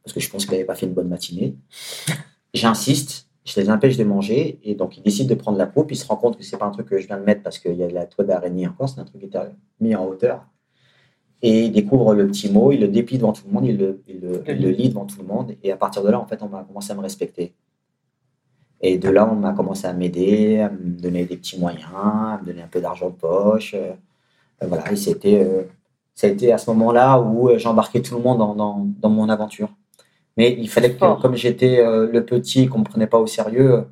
[0.05, 1.57] parce que je pense qu'il n'avait pas fait une bonne matinée.
[2.55, 5.90] J'insiste, je les empêche de manger et donc ils décident de prendre la coupe.
[5.90, 7.59] Ils se rendent compte que c'est pas un truc que je viens de mettre parce
[7.59, 9.38] qu'il y a la toile d'araignée encore, c'est un truc qui était
[9.81, 10.44] mis en hauteur.
[11.42, 14.03] Et ils découvrent le petit mot, ils le déplie devant tout le monde, ils le,
[14.07, 15.55] le, lit devant tout le monde.
[15.62, 17.55] Et à partir de là, en fait, on m'a commencé à me respecter.
[18.83, 22.38] Et de là, on m'a commencé à m'aider, à me donner des petits moyens, à
[22.40, 23.74] me donner un peu d'argent de poche.
[23.74, 23.92] euh,
[24.62, 25.64] euh, voilà, et c'était, euh,
[26.14, 29.11] ça a été à ce moment-là où euh, j'embarquais tout le monde dans, dans, dans
[29.11, 29.70] mon aventure.
[30.37, 33.26] Mais il fallait que, comme j'étais euh, le petit qu'on ne me prenait pas au
[33.26, 33.87] sérieux,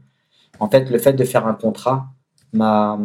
[0.61, 2.07] en fait, le fait de faire un contrat
[2.53, 2.99] m'a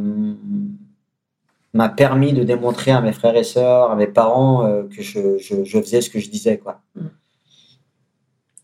[1.73, 5.37] m'a permis de démontrer à mes frères et sœurs, à mes parents, euh, que je,
[5.39, 6.57] je, je faisais ce que je disais.
[6.59, 6.79] Quoi.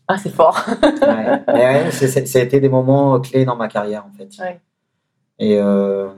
[0.08, 0.64] Ah, c'est fort.
[1.02, 1.54] Ouais.
[1.54, 4.30] Ouais, c'est- ça a été des moments clés dans ma carrière, en fait.
[4.42, 4.60] Ouais.
[5.40, 6.10] Et euh,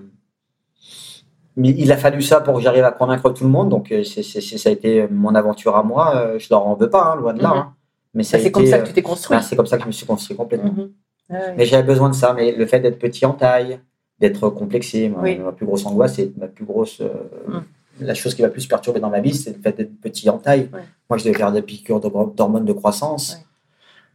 [1.58, 3.70] mais il a fallu ça pour que j'arrive à convaincre tout le monde.
[3.70, 6.38] Donc, euh, c'est- c'est- ça a été mon aventure à moi.
[6.38, 7.50] Je leur en veux pas, hein, loin de là.
[7.50, 7.58] Mhm.
[7.58, 7.74] hein.
[8.14, 9.38] Mais a c'est comme ça que tu t'es construit.
[9.38, 10.72] ben, c'est comme ça que je me suis construit complètement.
[10.74, 10.92] Mhm.
[11.30, 11.54] Ouais.
[11.58, 12.34] Mais j'avais besoin de ça.
[12.34, 13.80] Mais le fait d'être petit en taille,
[14.22, 15.38] d'être complexé, ma, Oui.
[15.38, 17.02] ma plus grosse angoisse, c'est ma plus grosse.
[17.02, 17.10] euh,
[17.48, 17.62] Mm.
[18.06, 20.38] La chose qui va plus perturber dans ma vie, c'est le fait d'être petit en
[20.40, 20.70] taille.
[20.74, 20.80] Ouais.
[21.10, 23.34] Moi, je devais faire des piqûres d'hormones de croissance.
[23.36, 23.46] Ouais.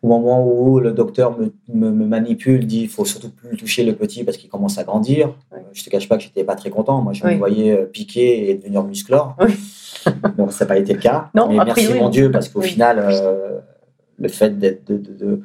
[0.02, 3.84] Au moment où le docteur me, me- me manipule, dit il faut surtout plus toucher
[3.84, 5.28] le petit parce qu'il commence à grandir.
[5.52, 5.58] Ouais.
[5.58, 7.00] Euh, Je te cache pas que j'étais pas très content.
[7.02, 9.36] Moi, je me voyais euh, piquer et devenir musclore.
[10.38, 11.30] Donc, ça n'a pas été le cas.
[11.34, 12.68] Non, Mais merci priori, mon Dieu, parce qu'au oui.
[12.68, 13.58] final, euh,
[14.18, 15.40] le fait d'être de, de, de, Ouais.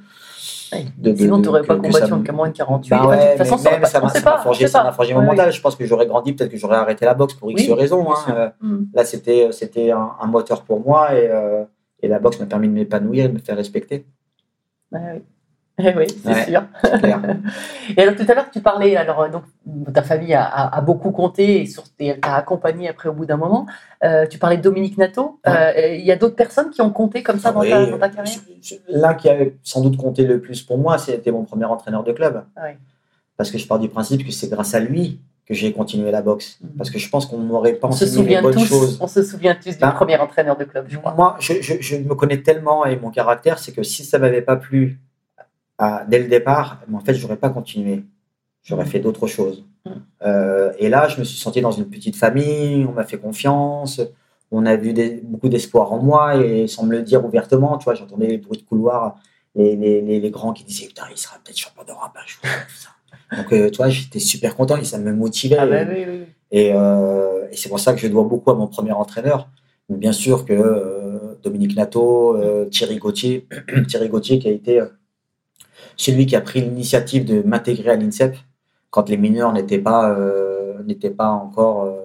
[0.97, 2.89] De- de- Sinon, tu n'aurais pas combattu en moins de 48.
[2.89, 4.83] bah ouais, de toute façon, même ça m'a forgé, ça
[5.15, 5.51] mon mental.
[5.51, 8.09] Je pense que j'aurais grandi, peut-être que j'aurais arrêté la boxe pour X Oui, raisons.
[8.11, 8.15] hein.
[8.29, 8.87] Euh, Mhm.
[8.93, 11.63] Là, c'était c'était un, un moteur pour moi et, euh,
[12.01, 14.05] et la boxe m'a permis de m'épanouir de me faire respecter.
[14.91, 15.21] Ouais, oui.
[15.77, 16.45] Eh oui, c'est Ouais.
[16.45, 16.63] sûr.
[16.99, 17.21] Clair.
[17.97, 19.43] Et alors tout à l'heure, tu parlais, alors euh, donc
[19.93, 21.65] ta famille a, a- a beaucoup compté
[21.99, 23.65] et t'a accompagné après au bout d'un moment.
[24.03, 25.39] Euh, tu parlais de Dominique Nato.
[25.47, 27.97] Euh, Il y a d'autres personnes qui ont compté comme ça dans, Oui, ta, dans
[27.97, 28.35] ta carrière?
[28.89, 32.11] L'un qui avait sans doute compté le plus pour moi, c'était mon premier entraîneur de
[32.11, 32.43] club.
[32.61, 32.77] Ouais.
[33.37, 36.21] Parce que je pars du principe que c'est grâce à lui que j'ai continué la
[36.21, 36.59] boxe.
[36.61, 36.69] Mhm.
[36.77, 38.97] Parce que je pense qu'on m'aurait pas On se enseigné les bonnes tous, choses.
[39.01, 41.13] on se souvient tous du Ben, premier entraîneur de club, je crois.
[41.15, 44.43] Moi, je, je- je me connais tellement et mon caractère, c'est que si ça m'avait
[44.43, 44.99] pas plu
[45.81, 48.03] à- dès le départ, en fait, j'aurais pas continué.
[48.63, 49.65] J'aurais fait d'autres choses.
[49.85, 49.89] Mm.
[50.23, 53.99] Euh, et là, je me suis senti dans une petite famille, on m'a fait confiance,
[54.51, 57.85] on a vu des- beaucoup d'espoir en moi et sans me le dire ouvertement, tu
[57.85, 59.15] vois, j'entendais les bruits de couloir,
[59.55, 62.41] les, les, les, les grands qui disaient Putain, il sera peut-être champion d'Europe un jour.
[63.37, 65.57] Donc, euh, tu vois, j'étais super content et ça me motivait.
[65.57, 66.25] Ah oui, oui, oui.
[66.51, 69.49] Et, euh, et c'est pour ça que je dois beaucoup à mon premier entraîneur.
[69.89, 72.37] Mais bien sûr que euh, Dominique Nato,
[72.69, 73.47] Thierry Gauthier,
[73.87, 74.81] Thierry Gauthier qui a été
[75.97, 78.35] celui qui a pris l'initiative de m'intégrer à l'INSEP
[78.89, 81.97] quand les mineurs n'étaient pas, euh, n'étaient pas encore euh,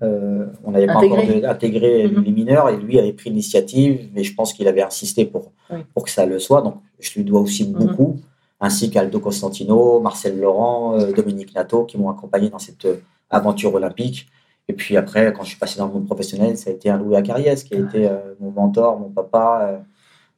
[0.00, 2.22] Euh, on n'avait pas encore de- intégré Mhm.
[2.22, 5.78] les mineurs et lui avait pris l'initiative et je pense qu'il avait insisté pour, Oui.
[5.92, 6.62] pour que ça le soit.
[6.62, 7.72] Donc je lui dois aussi Mhm.
[7.72, 8.16] beaucoup,
[8.60, 12.86] ainsi qu'Aldo Costantino, Marcel Laurent, euh, Dominique Nato qui m'ont accompagné dans cette
[13.28, 14.28] aventure olympique.
[14.68, 16.96] Et puis après, quand je suis passé dans le monde professionnel, ça a été un
[16.98, 19.78] Louis Acariès qui a été euh, mon mentor, mon papa, euh,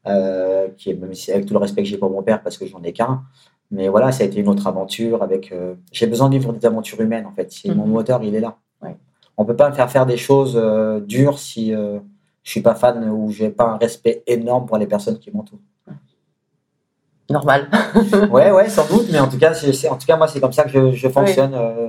[0.06, 2.56] euh, qui est, même si avec tout le respect que j'ai pour mon père parce
[2.58, 3.22] que j'en ai qu'un.
[3.70, 5.52] Mais voilà, ça a été une autre aventure avec.
[5.52, 7.50] euh, j'ai besoin de vivre des aventures humaines en fait.
[7.52, 7.92] Si Mon Mhm.
[7.92, 8.56] moteur, il est là.
[8.82, 8.96] Ouais.
[9.36, 11.98] On peut pas me faire faire des choses euh, dures si euh,
[12.42, 15.60] je suis pas fan ou j'ai pas un respect énorme pour les personnes qui m'entourent.
[17.28, 17.68] Normal.
[18.32, 20.40] ouais, ouais, sans doute, mais en tout cas, c'est, c'est- en tout cas, moi, c'est
[20.40, 21.54] comme ça que je, je fonctionne.
[21.54, 21.88] euh,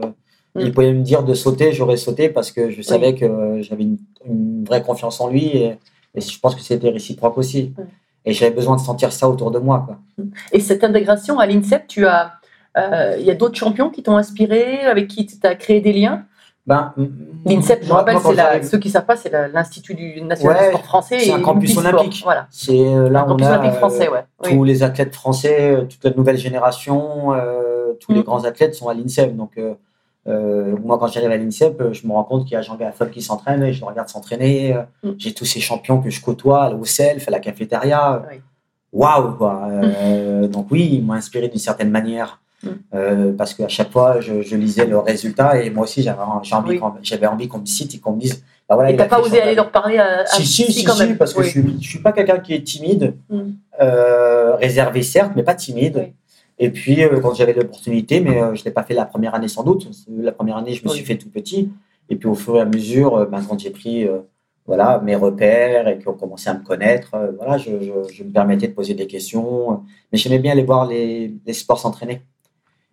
[0.54, 0.60] Mm.
[0.60, 3.98] Il pouvait me dire de sauter, j'aurais sauté parce que je savais que j'avais une,
[4.26, 5.78] une vraie confiance en lui et,
[6.14, 7.74] et je pense que c'était réciproque aussi.
[8.26, 9.84] Et j'avais besoin de sentir ça autour de moi.
[9.86, 9.98] Quoi.
[10.52, 12.34] Et cette intégration à l'INSEP, tu as,
[12.78, 15.92] euh, il y a d'autres champions qui t'ont inspiré, avec qui tu as créé des
[15.94, 16.26] liens?
[16.68, 16.94] Ben,
[17.46, 20.64] L'INSEP, je rappelle, c'est la, ceux qui ne savent pas, c'est l'Institut du national Ouais,
[20.66, 21.18] du sport français.
[21.20, 22.22] c'est et un campus olympique.
[22.24, 24.24] Voilà, C'est euh, là un on a olympique euh, français, ouais.
[24.44, 24.52] Oui.
[24.52, 28.24] tous les athlètes français, toute la nouvelle génération, euh, tous les Mm.
[28.24, 29.36] grands athlètes sont à l'INSEP.
[29.36, 29.74] Donc, euh,
[30.28, 32.76] euh, moi, quand j'arrive à l'INSEP, euh, je me rends compte qu'il y a Jean
[32.76, 34.76] Gaffol qui s'entraîne et je le regarde s'entraîner.
[34.76, 35.12] euh, Mm.
[35.18, 38.24] J'ai tous ces champions que je côtoie au self, à la cafétéria.
[38.94, 39.68] Waouh, quoi.
[39.70, 42.40] Euh, Donc, oui, ils m'ont inspiré d'une certaine manière.
[42.64, 42.68] Mm.
[42.94, 46.70] Euh, parce qu'à chaque fois, je, je lisais le résultat et moi aussi, j'avais envie,
[46.72, 46.80] Oui.
[46.80, 49.20] qu'on- j'avais envie qu'on me cite et qu'on me dise bah voilà, Et t'as pas
[49.20, 51.18] osé aller leur parler à, à- si, si, si, quand si, même.
[51.18, 53.50] parce que je suis, je suis pas quelqu'un qui est timide, Mm.
[54.60, 55.98] réservé certes, mais pas timide.
[55.98, 56.14] Oui.
[56.64, 59.48] Et puis, euh, quand j'avais l'opportunité, mais euh, je l'ai pas fait la première année
[59.48, 59.90] sans doute.
[60.08, 60.96] La première année, je me Oui.
[60.98, 61.72] suis fait tout petit.
[62.10, 64.20] Et puis, au fur et à mesure, euh, ben, quand j'ai pris euh,
[64.68, 68.68] voilà, mes repères et qu'on commençait à me connaître, voilà, je, je- je me permettais
[68.68, 69.82] de poser des questions.
[70.12, 72.22] Mais j'aimais bien aller voir les, les sports s'entraîner.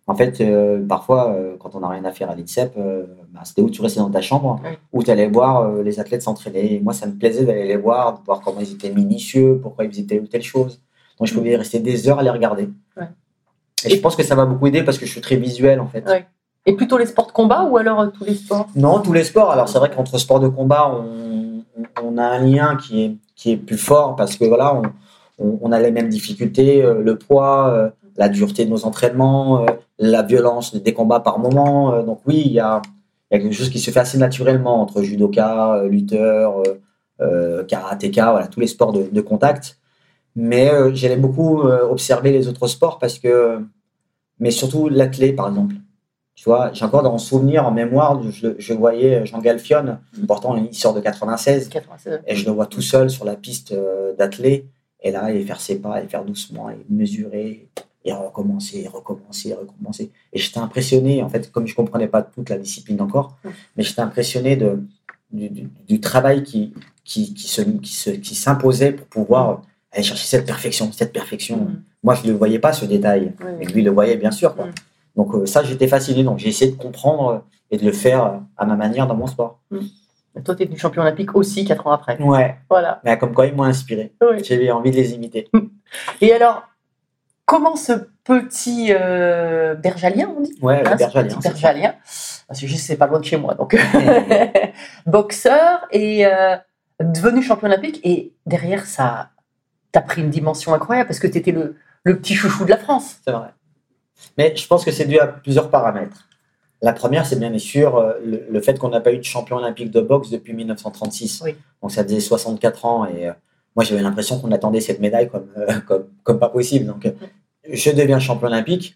[0.07, 0.41] En fait,
[0.87, 4.09] parfois, quand on n'a rien à faire à l'INSEP, ben, c'était où tu restais dans
[4.09, 4.71] ta chambre, Oui.
[4.93, 6.79] où tu allais voir les athlètes s'entraîner.
[6.83, 9.91] Moi, ça me plaisait d'aller les voir, de voir comment ils étaient minutieux, pourquoi ils
[9.91, 10.81] faisaient telle ou telle chose.
[11.19, 12.69] Donc, je pouvais rester des heures à les regarder.
[12.97, 13.03] Ouais.
[13.85, 15.87] Et je pense que ça m'a beaucoup aidé parce que je suis très visuel, en
[15.87, 16.05] fait.
[16.07, 16.25] Ouais.
[16.65, 18.67] Et plutôt les sports de combat ou alors euh, tous les sports?
[18.75, 19.51] Non, tous les sports.
[19.51, 21.63] Alors, c'est vrai qu'entre sport de combat, on,
[22.03, 24.81] on a un lien qui est, qui est plus fort parce que voilà, on,
[25.39, 29.65] on, on a les mêmes difficultés, euh, le poids, euh, la dureté de nos entraînements,
[29.97, 32.03] la violence des combats par moment.
[32.03, 32.81] Donc, oui, il y a,
[33.31, 36.61] il y a quelque chose qui se fait assez naturellement entre judoka, lutteur,
[37.21, 39.78] euh, karatéka, voilà, tous les sports de, de contact.
[40.35, 43.59] Mais euh, j'allais beaucoup euh, observer les autres sports parce que,
[44.39, 45.75] mais surtout l'athlète, par exemple.
[46.35, 50.55] Tu vois, j'ai encore dans mon souvenir, en mémoire, je, je voyais Jean Galfione, pourtant
[50.55, 52.21] il sort de 96, 96.
[52.25, 54.65] et je le vois tout seul sur la piste euh, d'athlée,
[55.01, 57.67] et là, il faire ses pas, et faire doucement, et mesurer,
[58.05, 60.11] et recommencer, et recommencer, et recommencer.
[60.31, 63.49] Et j'étais impressionné, en fait, comme je comprenais pas toute la discipline encore, Mm.
[63.75, 64.81] mais j'étais impressionné de,
[65.31, 70.03] du, du- du travail qui, qui, qui se, qui se, qui s'imposait pour pouvoir aller
[70.03, 71.57] chercher cette perfection, cette perfection.
[71.57, 71.81] Mm.
[72.03, 74.31] Moi, je ne le voyais pas, ce détail, Oui, mais lui, il le voyait, bien
[74.31, 74.55] sûr.
[74.55, 74.65] quoi.
[74.65, 74.73] Mm.
[75.15, 76.23] Donc euh, ça, j'étais fasciné.
[76.23, 77.39] Donc j'ai essayé de comprendre euh,
[77.71, 79.59] et de le faire euh, à ma manière dans mon sport.
[80.37, 82.17] Et Toi, tu es devenu champion olympique aussi quatre ans après.
[82.21, 82.55] Ouais.
[82.69, 83.01] Voilà.
[83.03, 84.13] Mais comme quoi, ils m'ont inspiré.
[84.21, 84.43] Oui.
[84.43, 85.49] J'avais envie de les imiter.
[86.21, 86.61] Et alors,
[87.45, 90.53] comment ce petit euh, bergalien, on dit?
[90.61, 91.35] Ouais, Hein, bergalien.
[91.35, 91.95] petit bergalien,
[92.47, 93.75] parce que c'est pas loin de chez moi, donc
[95.05, 96.55] boxeur et euh,
[97.01, 97.99] devenu champion olympique.
[98.03, 99.29] Et derrière, ça,
[99.91, 102.77] t'as pris une dimension incroyable parce que tu étais le, le petit chouchou de la
[102.77, 103.17] France.
[103.23, 103.49] C'est vrai.
[104.37, 106.27] Mais je pense que c'est dû à plusieurs paramètres.
[106.81, 109.57] La première, c'est bien sûr euh, le, le fait qu'on n'a pas eu de champion
[109.57, 111.41] olympique de boxe depuis 1936.
[111.43, 111.55] Oui.
[111.81, 113.33] Donc ça faisait 64 ans et euh,
[113.75, 116.85] moi j'avais l'impression qu'on attendait cette médaille comme, euh, comme, comme pas possible.
[116.85, 117.11] Donc
[117.69, 118.95] je deviens champion olympique.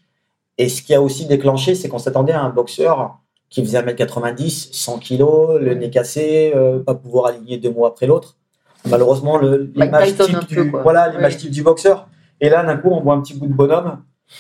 [0.58, 4.74] Et ce qui a aussi déclenché, c'est qu'on s'attendait à un boxeur qui faisait 1m90,
[4.74, 8.38] 100 kg, le nez cassé, euh, pas pouvoir aligner deux mois après l'autre.
[8.90, 10.82] Malheureusement, l'image type, peu, du, quoi.
[10.82, 11.40] voilà, l'image Oui.
[11.40, 12.08] type du boxeur.
[12.42, 14.00] Et là, d'un coup, on voit un petit bout de bonhomme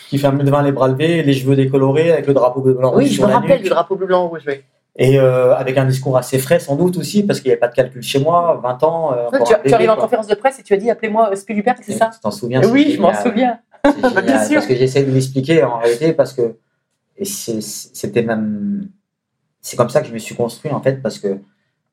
[0.09, 2.73] qui fait un mètre 20 les bras levés, les cheveux décolorés, avec le drapeau bleu
[2.73, 4.43] blanc oui, rouge je sur me rappelle du drapeau bleu blanc rouge.
[4.47, 4.55] Oui.
[4.95, 7.67] Et euh, avec un discours assez frais, sans doute aussi, parce qu'il n'y avait pas
[7.67, 9.13] de calcul chez moi, 20 ans.
[9.13, 11.93] euh, tu, arrives en conférence de presse et tu as dit appelez-moi euh, Spielberg, c'est
[11.93, 13.59] ça Tu t'en souviens Oui, je m'en souviens.
[14.23, 14.55] Bien sûr.
[14.55, 16.57] Parce que j'essaie de l'expliquer en réalité, parce que
[17.23, 18.89] c'était même.
[19.61, 21.39] C'est comme ça que je me suis construit, en fait, parce que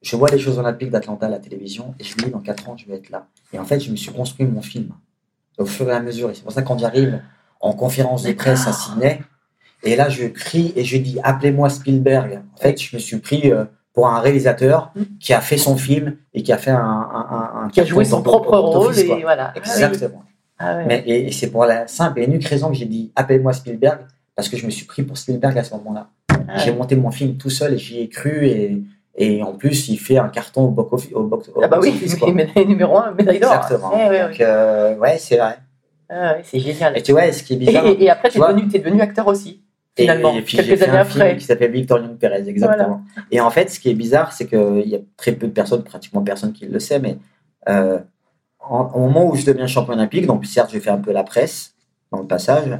[0.03, 2.69] je vois les Jeux Olympiques d'Atlanta à la télévision et je me dis dans 4
[2.69, 3.27] ans, je vais être là.
[3.53, 4.91] Et en fait, je me suis construit mon film
[5.59, 6.31] au fur et à mesure.
[6.31, 7.21] Et c'est pour ça que quand j'arrive
[7.61, 9.21] en conférence de presse à Sydney,
[9.83, 12.41] et là, je crie et je dis appelez-moi Spielberg.
[12.55, 15.03] En fait, je me suis pris euh, pour un réalisateur Mm.
[15.19, 16.79] qui a fait son film et qui a fait un.
[16.79, 19.19] un, un- un Qui a joué son propre rôle et quoi.
[19.23, 19.53] voilà.
[19.57, 20.23] Exactement.
[20.59, 20.85] Ah.
[20.87, 24.01] Mais, et, et c'est pour la simple et unique raison que j'ai dit appelez-moi Spielberg,
[24.37, 26.09] parce que je me suis pris pour Spielberg à ce moment-là.
[26.49, 28.83] Ah J'ai monté mon film tout seul et j'y ai cru et,
[29.23, 31.13] Et en plus, il fait un carton au box office.
[31.15, 32.33] Au box, au Ah bah box oui, office, quoi.
[32.33, 33.53] médaille numéro un, médaille d'or.
[33.55, 33.95] Exactement.
[33.95, 34.37] Ouais, ouais, Donc, ouais.
[34.41, 35.59] euh, ouais, c'est vrai.
[36.09, 36.97] Ah ouais, c'est génial.
[36.97, 37.87] Et tu vois, ce qui est bizarre.
[37.87, 39.61] et- et après, tu es devenu, acteur aussi,
[39.97, 41.37] finalement, et puis j'ai quelques fait années un film après.
[41.37, 43.03] qui s'appelle Victor Young Perez, exactement.
[43.31, 45.85] Et en fait, ce qui est bizarre, c'est qu'il y a très peu de personnes,
[45.85, 47.19] pratiquement personne qui le sait, mais
[47.69, 47.99] euh,
[48.59, 51.25] en- au moment où je deviens champion olympique, donc certes, j'ai fait un peu la
[51.25, 51.75] presse
[52.11, 52.71] dans le passage,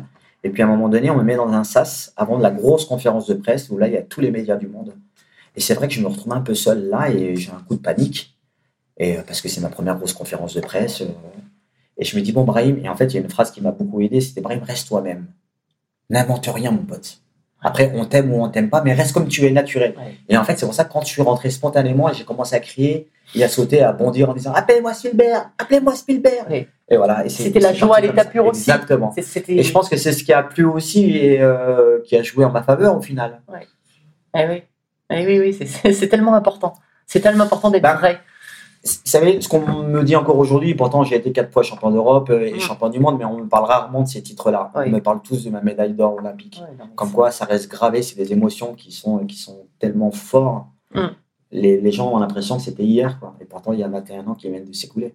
[0.43, 2.51] et puis à un moment donné, on me met dans un sas avant de la
[2.51, 4.95] grosse conférence de presse où là, il y a tous les médias du monde.
[5.57, 7.75] Et c'est vrai que je me retrouve un peu seul là et j'ai un coup
[7.77, 8.37] de panique,
[8.97, 11.01] et, euh, parce que c'est ma première grosse conférence de presse.
[11.03, 11.07] euh,
[11.97, 13.61] et je me dis, bon, Brahim, et en fait, il y a une phrase qui
[13.61, 15.27] m'a beaucoup aidé, c'était Brahim, reste toi-même.
[16.09, 17.19] N'invente rien, mon pote.
[17.63, 19.95] Après, on t'aime ou on t'aime pas, mais reste comme tu es naturel.
[19.99, 20.15] Ouais.
[20.31, 22.61] Et en fait, c'est pour ça que quand je suis rentré spontanément, j'ai commencé à
[22.61, 26.69] crier et à sauter, à bondir en disant Appelez-moi Spielberg Appelez-moi Spielberg Ouais.
[26.89, 27.25] Et voilà.
[27.27, 28.61] et C'était la joie à l'état pur aussi.
[28.63, 29.15] Exactement.
[29.49, 32.47] Et je pense que c'est ce qui a plu aussi et euh, qui a joué
[32.47, 33.43] en ma faveur au final.
[34.35, 34.63] Eh oui,
[35.11, 36.75] Eh oui, oui, c'est- tellement important.
[37.07, 38.21] C'est tellement important d'être Bah, vrai.
[38.83, 42.31] Vous savez, ce qu'on me dit encore aujourd'hui, pourtant j'ai été quatre fois champion d'Europe
[42.31, 42.61] euh, et Mm.
[42.61, 44.71] champion du monde, mais on me parle rarement de ces titres-là.
[44.75, 44.85] Oui.
[44.87, 46.63] On me parle tous de ma médaille d'or olympique.
[46.79, 50.67] Non, Comme quoi, ça reste gravé, c'est des émotions qui sont, qui sont tellement fortes.
[50.95, 51.01] Mm.
[51.53, 53.35] Les, les gens ont l'impression que c'était hier, quoi.
[53.41, 55.15] et pourtant il y a 21 ans qui viennent de s'écouler.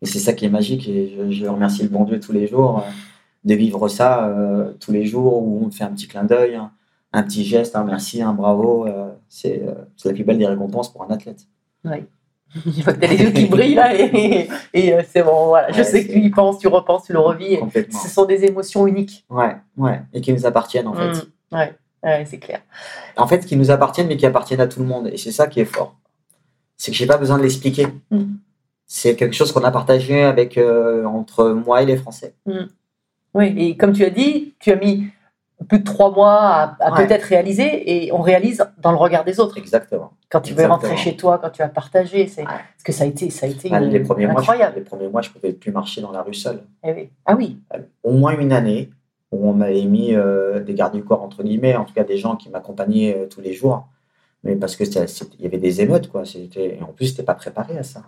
[0.00, 2.46] Et c'est ça qui est magique, et je, je remercie le bon Dieu tous les
[2.46, 2.82] jours euh,
[3.44, 6.54] de vivre ça euh, tous les jours où on me fait un petit clin d'œil,
[6.54, 6.70] un,
[7.12, 8.86] un petit geste, un merci, un bravo.
[8.86, 11.46] euh, c'est euh, c'est la plus belle des récompenses pour un athlète.
[11.84, 12.04] Ouais.
[12.54, 15.70] Je vois que t'as les yeux qui brillent là et, et, euh, c'est bon, voilà.
[15.70, 17.58] Je Ouais, sais que tu y penses, tu repenses, tu le revis.
[17.90, 19.26] Ce sont des émotions uniques.
[19.28, 21.12] Ouais, ouais, et qui nous appartiennent en fait.
[21.12, 21.56] Mm.
[21.56, 22.60] Ouais, ouais, c'est clair.
[23.18, 25.08] En fait, qui nous appartiennent, mais qui appartiennent à tout le monde.
[25.12, 25.96] Et c'est ça qui est fort.
[26.78, 27.86] C'est que j'ai pas besoin de l'expliquer.
[28.10, 28.24] Mm.
[28.86, 32.34] C'est quelque chose qu'on a partagé avec euh, entre moi et les Français.
[33.34, 35.08] Oui, et comme tu as dit, tu as mis
[35.66, 37.06] plus de trois mois à, à Ouais.
[37.06, 39.58] peut-être réaliser et on réalise dans le regard des autres.
[39.58, 40.12] Exactement.
[40.30, 42.46] Quand tu veux rentrer chez toi, quand tu vas partager, c'est Ouais.
[42.46, 45.08] parce que ça a été, ça a été Ah, les, premiers mois, je, les premiers
[45.08, 46.60] mois, je pouvais plus marcher dans la rue seul.
[46.84, 47.10] Eh oui.
[47.26, 47.58] Ah oui,
[48.04, 48.90] Au moins une année
[49.32, 52.16] où on m'avait mis euh, des gardes du corps, entre guillemets, en tout cas des
[52.18, 53.86] gens qui m'accompagnaient euh, tous les jours.
[54.44, 56.24] Mais parce que il y avait des émeutes, quoi.
[56.24, 58.02] C'était- Et en plus, t'es pas préparé à ça.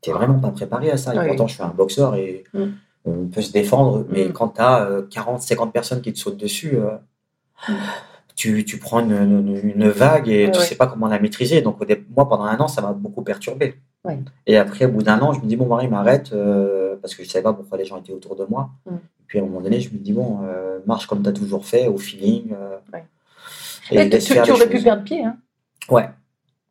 [0.00, 1.14] T'es vraiment pas préparé à ça.
[1.14, 1.26] Et Oui.
[1.28, 2.64] pourtant, je suis un boxeur et Mm.
[3.04, 4.04] On peut se défendre.
[4.10, 4.32] Mais Mm.
[4.32, 6.96] quand tu as 40, 50 personnes qui te sautent dessus, euh,
[8.36, 10.64] tu, tu prends une, une- une vague et Ouais, tu ouais.
[10.64, 11.60] sais pas comment la maîtriser.
[11.62, 11.78] Donc,
[12.16, 13.74] moi, pendant un an, ça m'a beaucoup perturbé.
[14.04, 14.18] Ouais.
[14.46, 17.22] Et après, au bout d'un an, je me dis, bon, Marie, m'arrête, euh, parce que
[17.22, 18.70] je savais pas pourquoi les gens étaient autour de moi.
[18.86, 18.96] Mm.
[19.26, 21.64] Puis à un moment donné, je me dis, bon, euh, marche comme tu as toujours
[21.66, 22.52] fait, au feeling.
[22.52, 22.76] euh,
[23.92, 25.24] et Eh, tu, tu les aurais pu perdre pied.
[25.24, 25.36] Hein.
[25.90, 26.08] Ouais.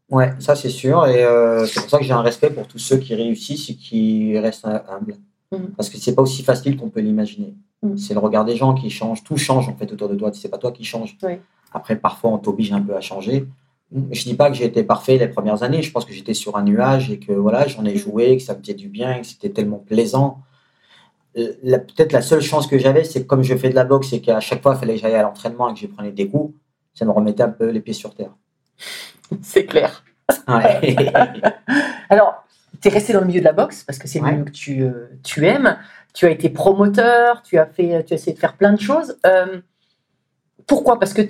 [0.09, 1.05] Ouais, ça c'est sûr.
[1.07, 1.23] Et
[1.67, 4.65] c'est pour ça que j'ai un respect pour tous ceux qui réussissent et qui restent
[4.65, 5.15] humbles.
[5.51, 5.71] Mhm.
[5.75, 7.55] Parce que c'est pas aussi facile qu'on peut l'imaginer.
[7.81, 7.97] Mhm.
[7.97, 9.23] C'est le regard des gens qui change.
[9.23, 10.31] Tout change en fait autour de toi.
[10.33, 11.17] C'est pas toi qui change.
[11.23, 11.33] Oui.
[11.73, 13.47] Après, parfois, on t'oblige un peu à changer.
[14.11, 15.81] Je dis pas que j'ai été parfait les premières années.
[15.81, 18.53] Je pense que j'étais sur un nuage et que voilà, j'en ai joué, que ça
[18.55, 20.41] me faisait du bien, que c'était tellement plaisant.
[21.37, 24.13] Euh, Peut-être la seule chance que j'avais, c'est que comme je fais de la boxe
[24.13, 26.27] et qu'à chaque fois, il fallait que j'aille à l'entraînement et que je prenais des
[26.27, 26.53] coups,
[26.93, 28.31] ça me remettait un peu les pieds sur terre.
[29.41, 30.03] C'est clair.
[30.47, 30.95] Ouais.
[32.09, 32.43] Alors,
[32.81, 34.31] tu es resté dans le milieu de la boxe parce que c'est le Ouais.
[34.33, 35.77] milieu que tu, euh, tu aimes.
[36.13, 39.17] Tu as été promoteur, tu as, fait, tu as essayé de faire plein de choses.
[39.25, 39.61] Euh,
[40.67, 40.99] pourquoi?
[40.99, 41.21] Parce que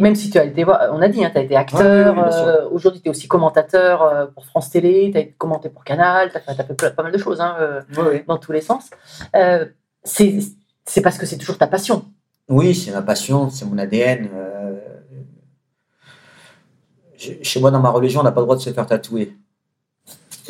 [0.00, 3.00] même si tu as été, on a dit, tu as été acteur, Ouais, euh, aujourd'hui
[3.00, 6.54] tu es aussi commentateur pour France Télé, tu as été commenté pour Canal, tu as,
[6.54, 7.56] fait plein- pas mal de choses hein,
[8.26, 8.90] dans tous les sens.
[10.04, 12.04] C'est parce que c'est toujours ta passion.
[12.48, 14.28] Oui, c'est ma passion, c'est mon ADN.
[17.16, 19.36] Chez moi, dans ma religion, on n'a pas le droit de se faire tatouer.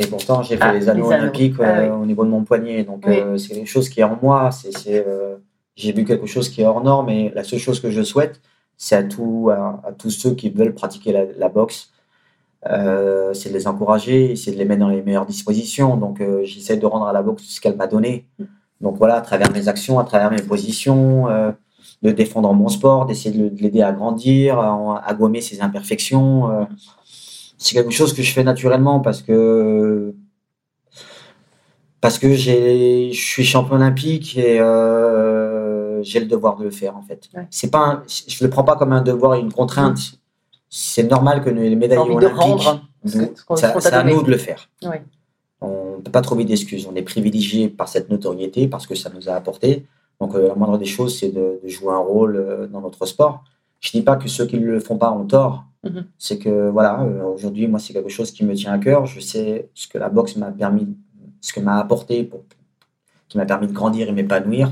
[0.01, 2.03] Et pourtant, j'ai fait Ah, les anneaux olympiques Ah euh, oui.
[2.03, 2.85] au niveau de mon poignet.
[2.85, 3.19] Donc, Oui.
[3.21, 4.51] euh, c'est quelque chose qui est en moi.
[4.51, 5.37] C'est, c'est, euh,
[5.77, 7.11] j'ai vu quelque chose qui est hors norme.
[7.11, 8.41] Et la seule chose que je souhaite,
[8.79, 11.91] c'est à, tout, à, à tous ceux qui veulent pratiquer la, la boxe,
[12.69, 15.97] euh, c'est de les encourager, c'est de les mettre dans les meilleures dispositions.
[15.99, 18.27] Donc, euh, j'essaie de rendre à la boxe ce qu'elle m'a donné.
[18.81, 21.53] Donc, voilà, à travers mes actions, à travers mes positions, euh,
[22.03, 26.67] de défendre mon sport, d'essayer de, de l'aider à grandir, à, à gommer ses imperfections.
[27.63, 30.15] C'est quelque chose que je fais naturellement parce que
[32.01, 36.97] parce que j'ai, je suis champion olympique et euh, j'ai le devoir de le faire
[36.97, 37.29] en fait.
[37.35, 37.47] Ouais.
[37.51, 39.99] C'est pas, un- je le prends pas comme un devoir et une contrainte.
[40.71, 43.91] C'est normal que les médailles olympiques, rendre ce que- ce qu'on- ce ça- qu'on t'a
[43.91, 44.71] c'est à nous de le faire.
[45.61, 46.87] On ne peut pas trouver d'excuses.
[46.91, 49.85] On est privilégié par cette notoriété, parce que ça nous a apporté.
[50.19, 53.05] Donc, euh, la moindre des choses, c'est de, de jouer un rôle euh, dans notre
[53.05, 53.45] sport.
[53.81, 55.65] Je dis pas que ceux qui ne le font pas ont tort.
[55.85, 56.05] Mhm.
[56.19, 59.07] C'est que, voilà, euh, aujourd'hui, moi, c'est quelque chose qui me tient à cœur.
[59.07, 60.89] Je sais ce que la boxe m'a permis,
[61.41, 62.43] ce que m'a apporté, pour,
[63.29, 64.69] qui m'a permis de grandir et m'épanouir.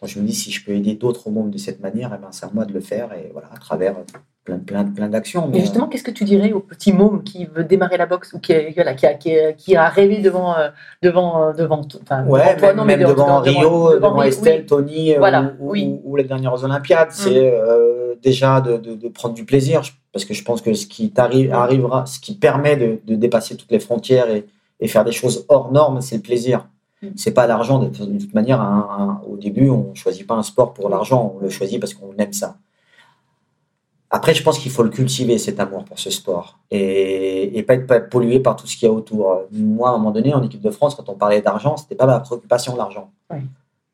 [0.00, 2.20] Donc, je me dis, si je peux aider d'autres au monde de cette manière, eh
[2.20, 3.10] ben, c'est à moi de le faire.
[3.14, 4.02] Et voilà, à travers euh,
[4.44, 5.46] plein, plein, plein d'actions.
[5.48, 8.32] Et mais, justement, qu'est-ce que tu dirais au petit môme qui veut démarrer la boxe
[8.34, 10.68] ou qui, voilà, qui, a, qui, a, qui a rêvé devant, euh,
[11.02, 13.92] devant, euh, devant, t- enfin, euh, Ouais, devant toi, même, non, mais même devant, Rio,
[13.94, 14.66] devant, Rio, Estelle, oui.
[14.66, 15.84] Tony, euh, Voilà, ou, oui.
[16.04, 20.24] Ou- ou les dernières Olympiades, c'est euh, déjà de, de- de prendre du plaisir, parce
[20.24, 23.70] que je pense que ce qui t'arrive, arrivera, ce qui permet de, de dépasser toutes
[23.70, 24.46] les frontières et,
[24.80, 26.66] et faire des choses hors normes, c'est le plaisir.
[27.02, 27.08] Mm.
[27.16, 27.78] C'est pas l'argent.
[27.78, 31.40] De, toute manière, un- un- au début, on choisit pas un sport pour l'argent, on
[31.42, 32.56] le choisit parce qu'on aime ça.
[34.12, 37.74] Après, je pense qu'il faut le cultiver, cet amour pour ce sport, et, et pas
[37.74, 39.42] être pas pollué par tout ce qu'il y a autour.
[39.52, 42.06] Moi, à un moment donné, en équipe de France, quand on parlait d'argent, c'était pas
[42.06, 43.12] ma préoccupation, l'argent.
[43.30, 43.38] Oui.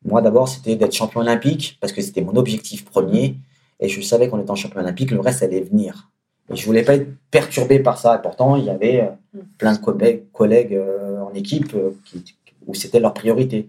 [0.07, 3.37] Moi, d'abord, c'était d'être champion olympique, parce que c'était mon objectif premier,
[3.81, 6.11] et je savais qu'en étant champion olympique, le reste allait venir.
[6.53, 8.17] Et je voulais pas être perturbé par ça.
[8.17, 9.41] Et pourtant, il y avait euh, Mm.
[9.59, 12.25] plein de collègues, collègues euh, en équipe euh, qui,
[12.67, 13.69] où c'était leur priorité.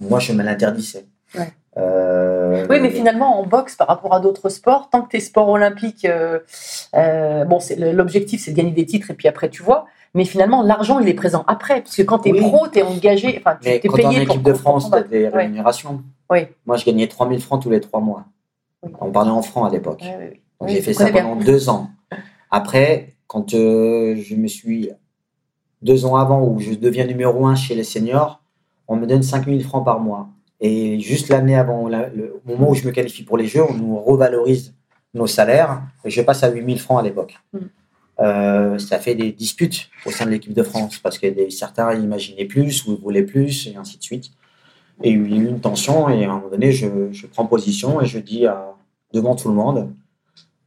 [0.00, 1.04] Moi, je me l'interdisais.
[1.38, 1.52] Ouais.
[1.76, 5.20] Euh, Oui, mais finalement, en boxe, par rapport à d'autres sports, tant que tu es
[5.20, 6.38] sport olympique, euh,
[6.94, 9.86] euh, bon, l'objectif, c'est de gagner des titres et puis après, tu vois.
[10.14, 11.80] Mais finalement, l'argent, il est présent après.
[11.82, 12.40] Parce que quand tu es Oui.
[12.40, 14.52] pro, tu es engagé, enfin, tu es quand on est en payé pour équipe de
[14.54, 15.28] France, tu as des Ouais.
[15.42, 16.02] rémunérations.
[16.30, 16.40] Oui.
[16.66, 18.24] Moi, je gagnais 3000 francs tous les trois mois.
[18.84, 18.92] Oui.
[19.00, 20.02] On parlait en francs à l'époque.
[20.60, 21.22] Donc, j'ai fait ça bien.
[21.24, 21.90] pendant deux ans.
[22.50, 24.90] Après, quand euh, je me suis.
[25.82, 28.40] Deux ans avant, où je deviens numéro un chez les seniors,
[28.88, 30.28] on me donne 5000 francs par mois.
[30.60, 33.62] Et juste l'année avant, la- le au moment où je me qualifie pour les Jeux,
[33.68, 34.72] on nous revalorise
[35.12, 35.82] nos salaires.
[36.04, 37.38] Et je passe à 8000 francs à l'époque.
[37.52, 37.58] Mm.
[38.20, 41.92] Euh, ça fait des disputes au sein de l'équipe de France parce que des- certains
[41.94, 44.30] imaginaient plus ou voulaient plus, et ainsi de suite.
[45.02, 47.46] Et il y a eu une tension, et à un moment donné, je, je prends
[47.46, 48.74] position et je dis à-
[49.12, 49.92] devant tout le monde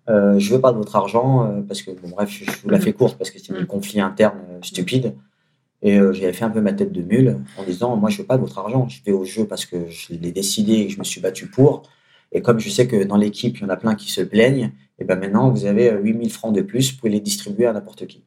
[0.10, 2.70] euh, je veux pas de votre argent euh, parce que, bon, bref, je, je vous
[2.70, 3.66] la fais courte parce que c'est des Mhm.
[3.66, 5.14] conflits internes euh, stupides.
[5.82, 8.24] Et euh, j'avais fait un peu ma tête de mule en disant Moi, je veux
[8.26, 10.94] pas de votre argent, je vais au jeu parce que je l'ai décidé et que
[10.94, 11.84] je me suis battu pour.
[12.32, 14.72] Et comme je sais que dans l'équipe, il y en a plein qui se plaignent,
[14.98, 17.74] et ben maintenant, vous avez euh, 8000 francs de plus, vous pouvez les distribuer à
[17.74, 18.24] n'importe qui.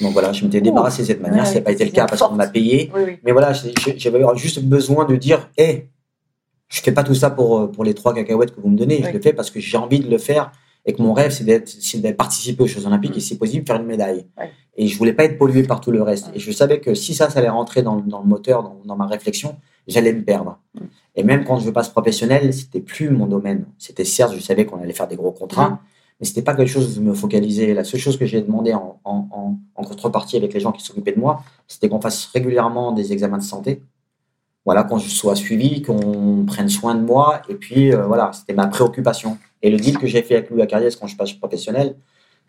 [0.00, 1.44] Donc voilà, je m'étais débarrassé de cette manière.
[1.44, 2.90] Ouais, ça n'a pas été le cas parce qu'on m'a payé.
[2.94, 3.18] Oui, oui.
[3.24, 5.88] Mais voilà, j'avais juste besoin de dire Hé,
[6.68, 9.02] je fais pas tout ça pour, pour les trois cacahuètes que vous me donnez.
[9.02, 10.52] Je le fais parce que j'ai envie de le faire
[10.86, 13.18] et que mon rêve, c'est d'être, participer aux Jeux Olympiques Mm.
[13.18, 14.26] et, si possible, faire une médaille.
[14.76, 16.30] Et je voulais pas être pollué par tout le reste.
[16.34, 18.96] Et je savais que si ça, ça allait rentrer dans, dans le moteur, dans, dans
[18.96, 20.58] ma réflexion, j'allais me perdre.
[20.74, 20.80] Mm.
[21.16, 23.66] Et même quand je passe professionnel, c'était plus mon domaine.
[23.78, 25.78] C'était certes, je savais qu'on allait faire des gros contrats, Mm.
[26.18, 27.74] Mais c'était pas quelque chose je me focalisais.
[27.74, 30.84] La seule chose que j'ai demandé en, en, en, en contrepartie avec les gens qui
[30.84, 33.82] s'occupaient de moi, c'était qu'on fasse régulièrement des examens de santé.
[34.64, 37.40] Voilà, qu'on sois suivi, qu'on prenne soin de moi.
[37.48, 39.38] Et puis, euh, voilà, c'était ma préoccupation.
[39.62, 41.96] Et le deal que j'ai fait avec Louis Acariès quand je passe professionnel,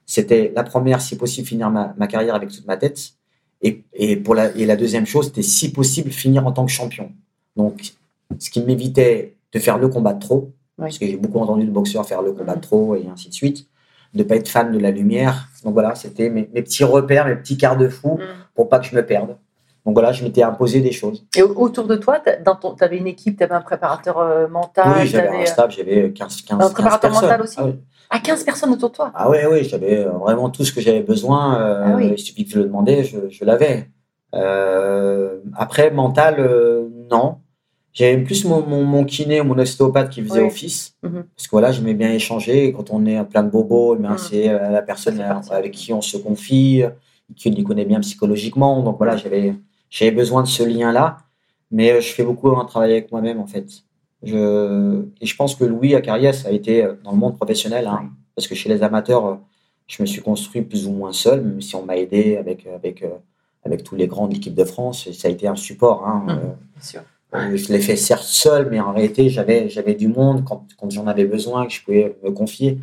[0.05, 3.13] c'était la première, si possible, finir ma, ma carrière avec toute ma tête.
[3.61, 6.71] Et, et, pour la, et la deuxième chose, c'était si possible, finir en tant que
[6.71, 7.11] champion.
[7.55, 7.93] Donc,
[8.37, 10.85] ce qui m'évitait de faire le combat de trop, Oui.
[10.87, 13.33] parce que j'ai beaucoup entendu de boxeurs faire le combat de trop et ainsi de
[13.33, 13.67] suite,
[14.13, 15.47] de pas être fan de la lumière.
[15.63, 18.23] Donc voilà, c'était mes, mes petits repères, mes petits garde-fous Mm.
[18.55, 19.37] pour pas que je me perde.
[19.85, 21.25] Donc voilà, je m'étais imposé des choses.
[21.35, 24.93] Et au- autour de toi, tu avais une équipe, tu avais un préparateur euh, mental.
[24.99, 27.75] oui, j'avais un staff, j'avais 15, 15, Un 15 préparateur mental aussi Ah oui.
[28.11, 29.11] Ah, 15 personnes autour de toi.
[29.15, 31.59] Ah ouais, oui, j'avais euh, vraiment tout ce que j'avais besoin.
[31.61, 32.09] euh, Ah oui.
[32.13, 33.89] Il suffit que je le demandais, je, je l'avais.
[34.35, 37.37] Euh, après, mental, euh, non.
[37.93, 40.47] J'avais plus mon, mon, mon kiné ou mon ostéopathe qui faisait Oui.
[40.47, 40.93] office.
[41.03, 41.23] Mhm.
[41.35, 42.65] Parce que voilà, j'aimais bien échanger.
[42.67, 44.17] Et quand on est plein de bobos, eh Mhm.
[44.17, 45.51] c'est euh, la personne partie.
[45.51, 46.83] avec qui on se confie,
[47.35, 48.81] qui les connaît bien psychologiquement.
[48.83, 51.17] Donc voilà, j'avais besoin de ce lien-là.
[51.71, 53.67] Mais euh, je fais beaucoup un travail avec moi-même, en fait.
[54.23, 57.87] Je, et je pense que Louis Acarias a été euh, dans le monde professionnel.
[57.87, 58.09] hein, Oui.
[58.35, 59.35] parce que chez les amateurs, euh,
[59.87, 63.01] je me suis construit plus ou moins seul, même si on m'a aidé avec, avec,
[63.03, 63.09] euh,
[63.65, 65.07] avec tous les grands de l'équipe de France.
[65.07, 66.05] Et ça a été un support.
[66.07, 66.29] hein, Mhm.
[66.29, 66.35] euh,
[66.75, 67.01] Bien sûr.
[67.35, 70.89] Euh, Je l'ai fait certes seul, mais en réalité, j'avais, j'avais du monde quand, quand
[70.89, 72.79] j'en avais besoin, que je pouvais me confier.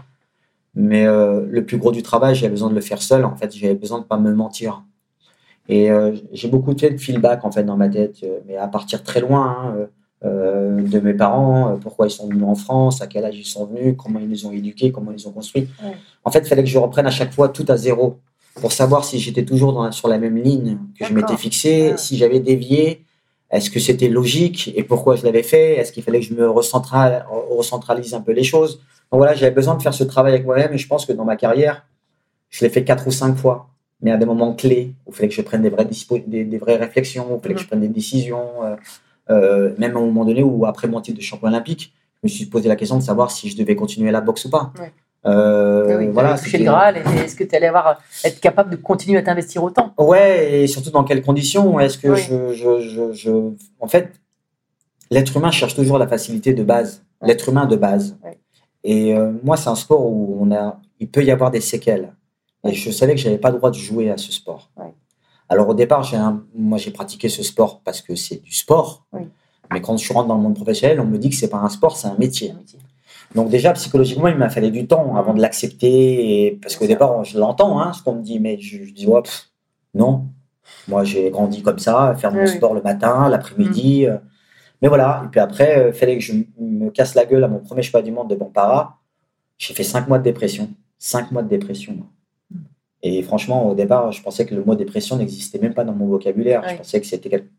[0.75, 3.25] Mais euh, le plus gros du travail, j'avais besoin de le faire seul.
[3.25, 4.83] En fait, j'avais besoin de pas me mentir.
[5.69, 8.69] Et euh, j'ai beaucoup fait de feedback en fait dans ma tête, euh, mais à
[8.69, 9.87] partir très loin hein, euh,
[10.25, 13.45] euh, de mes parents, euh, pourquoi ils sont venus en France, à quel âge ils
[13.45, 15.67] sont venus, comment ils les ont éduqués, comment ils les ont construits.
[15.83, 15.97] Ouais.
[16.23, 18.19] En fait, il fallait que je reprenne à chaque fois tout à zéro
[18.55, 21.97] pour savoir si j'étais toujours dans sur la même ligne que je m'étais fixée, Ouais.
[21.97, 23.03] si j'avais dévié,
[23.51, 25.77] est-ce que c'était logique et pourquoi je l'avais fait?
[25.79, 28.79] Est-ce qu'il fallait que je me recentral- recentralise un peu les choses?
[29.13, 31.25] Donc voilà, j'avais besoin de faire ce travail avec moi-même et je pense que dans
[31.25, 31.87] ma carrière,
[32.51, 33.69] je l'ai fait quatre ou cinq fois,
[34.03, 36.45] mais à des moments clés où il fallait que je prenne des vraies, dispo- des,
[36.45, 38.77] des vraies réflexions, où il fallait que je prenne des décisions, euh,
[39.31, 41.93] euh, même à un moment donné où après mon titre de champion olympique,
[42.23, 44.51] je me suis posé la question de savoir si je devais continuer la boxe ou
[44.51, 44.73] pas.
[44.79, 44.93] Ouais.
[45.27, 46.97] Euh, oui, voilà, c'était- le Graal.
[47.25, 49.93] Est-ce que tu allais avoir, être capable de continuer à t'investir autant?
[49.99, 51.81] Ouais, et surtout dans quelles conditions?
[51.81, 52.21] Est-ce que Oui.
[52.29, 53.51] je, je, je, je-
[53.81, 54.13] En fait,
[55.11, 57.03] l'être humain cherche toujours la facilité de base.
[57.21, 57.29] Ouais.
[57.29, 58.17] L'être humain de base.
[58.25, 58.39] Ouais.
[58.85, 62.13] Et euh, moi, c'est un sport où on a, il peut y avoir des séquelles.
[62.65, 64.71] Et je savais que j'avais pas le droit de jouer à ce sport.
[64.77, 64.93] Ouais.
[65.49, 69.07] Alors au départ, j'ai un- moi j'ai pratiqué ce sport parce que c'est du sport.
[69.73, 71.69] Mais quand je rentre dans le monde professionnel, on me dit que c'est pas un
[71.69, 72.51] sport, c'est un métier.
[72.51, 72.79] Un métier.
[73.37, 76.47] Donc déjà psychologiquement, il m'a fallu du temps avant de l'accepter.
[76.47, 79.07] et- Parce qu'au départ, je l'entends, hein, ce qu'on me dit, mais je, je dis
[79.07, 79.51] ouais, pff,
[79.95, 80.25] non.
[80.89, 82.57] Moi, j'ai grandi comme ça, faire mon Oui, oui.
[82.57, 84.07] sport le matin, l'après-midi.
[84.07, 84.17] euh,
[84.83, 85.23] Mais voilà.
[85.25, 88.03] Et puis après, il fallait que je me casse la gueule à mon premier choix
[88.03, 88.99] du monde de Bampara.
[89.59, 90.69] J'ai fait cinq mois de dépression.
[90.99, 91.93] Cinq mois de dépression.
[91.95, 92.07] moi.
[92.51, 92.57] Mm.
[93.03, 96.07] Et franchement, au départ, je pensais que le mot dépression n'existait même pas dans mon
[96.07, 96.63] vocabulaire.
[96.69, 97.51] Je pensais que c'était quelque...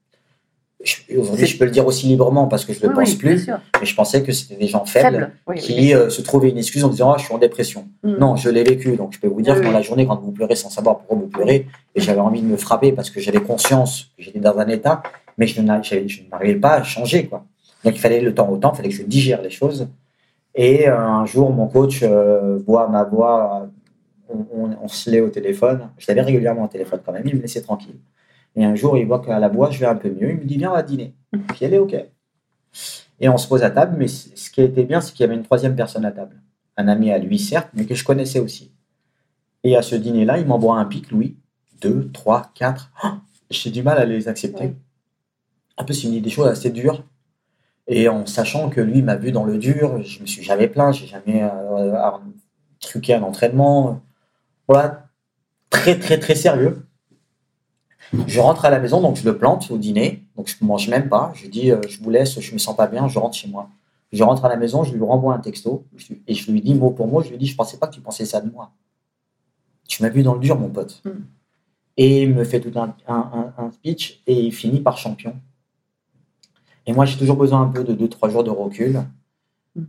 [1.18, 3.18] Aujourd'hui, je peux le dire aussi librement parce que je ne le Oui, pense oui,
[3.18, 3.48] plus.
[3.80, 5.32] Mais je pensais que c'était des gens faibles.
[5.48, 7.88] Oui, qui euh, se trouvaient une excuse en disant ah, je suis en dépression.
[8.04, 8.18] Mm.
[8.18, 8.96] Non, je l'ai vécu.
[8.96, 11.18] Donc je peux vous dire que dans la journée, quand vous pleurez sans savoir pourquoi
[11.18, 11.66] vous pleurez,
[11.96, 15.02] et j'avais envie de me frapper parce que j'avais conscience que j'étais dans un état,
[15.40, 17.26] mais je n'arrivais pas à changer.
[17.26, 17.44] Quoi.
[17.84, 19.88] Donc il fallait le temps au temps, il fallait que je digère les choses.
[20.54, 23.68] Et euh, un jour, mon coach euh, voit ma voix,
[24.30, 25.90] on, on- on se l'est au téléphone.
[25.98, 27.96] Je l'avais régulièrement au téléphone quand même, il me laissait tranquille.
[28.58, 30.32] Et un jour, il voit qu'à la voix, je vais un peu mieux.
[30.32, 31.14] Il me dit Viens, on va dîner.
[31.32, 31.96] Puis elle est OK.
[33.20, 35.36] Et on se pose à table, mais ce qui était bien, c'est qu'il y avait
[35.36, 36.42] une troisième personne à table.
[36.76, 38.72] Un ami à lui, certes, mais que je connaissais aussi.
[39.64, 41.38] Et à ce dîner-là, il m'envoie un pic, Louis.
[41.82, 42.92] Deux, trois, quatre.
[43.04, 43.10] Oh,
[43.52, 44.66] J'ai du mal à les accepter.
[44.66, 44.76] Oui.
[45.78, 47.04] En plus, il me dit des choses assez dures.
[47.88, 50.94] Et en sachant que lui m'a vu dans le dur, je me suis jamais plaint,
[50.94, 52.10] j'ai jamais euh,
[52.80, 54.02] truqué un entraînement.
[54.68, 55.08] Voilà,
[55.70, 56.87] très très très sérieux.
[58.28, 61.10] Je rentre à la maison, donc je le plante au dîner, donc je mange même
[61.10, 61.32] pas.
[61.36, 63.70] Je dis, euh, je vous laisse, je me sens pas bien, je rentre chez moi.
[64.14, 66.74] Je rentre à la maison, je lui renvoie un texto je et je lui dis
[66.74, 68.72] mot pour mot, je lui dis, je pensais pas que tu pensais ça de moi.
[69.88, 71.02] Tu m'as vu dans le dur, mon pote.
[71.04, 71.10] Mm.
[71.98, 75.36] Et il me fait tout un, un- un- un speech et il finit par champion.
[76.86, 79.02] Et moi, j'ai toujours besoin un peu de 2-3 jours de recul.
[79.76, 79.84] Mm.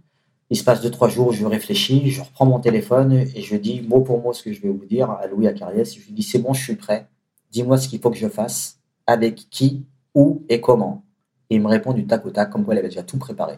[0.51, 4.01] Il se passe 2-3 jours, je réfléchis, je reprends mon téléphone et je dis mot
[4.01, 5.95] pour mot ce que je vais vous dire à Louis Acariès.
[5.95, 7.07] Je lui dis c'est bon, je suis prêt.
[7.51, 11.05] Dis-moi ce qu'il faut que je fasse, avec qui, où et comment.
[11.51, 13.55] Et il me répond du tac au tac, comme quoi il avait déjà tout préparé.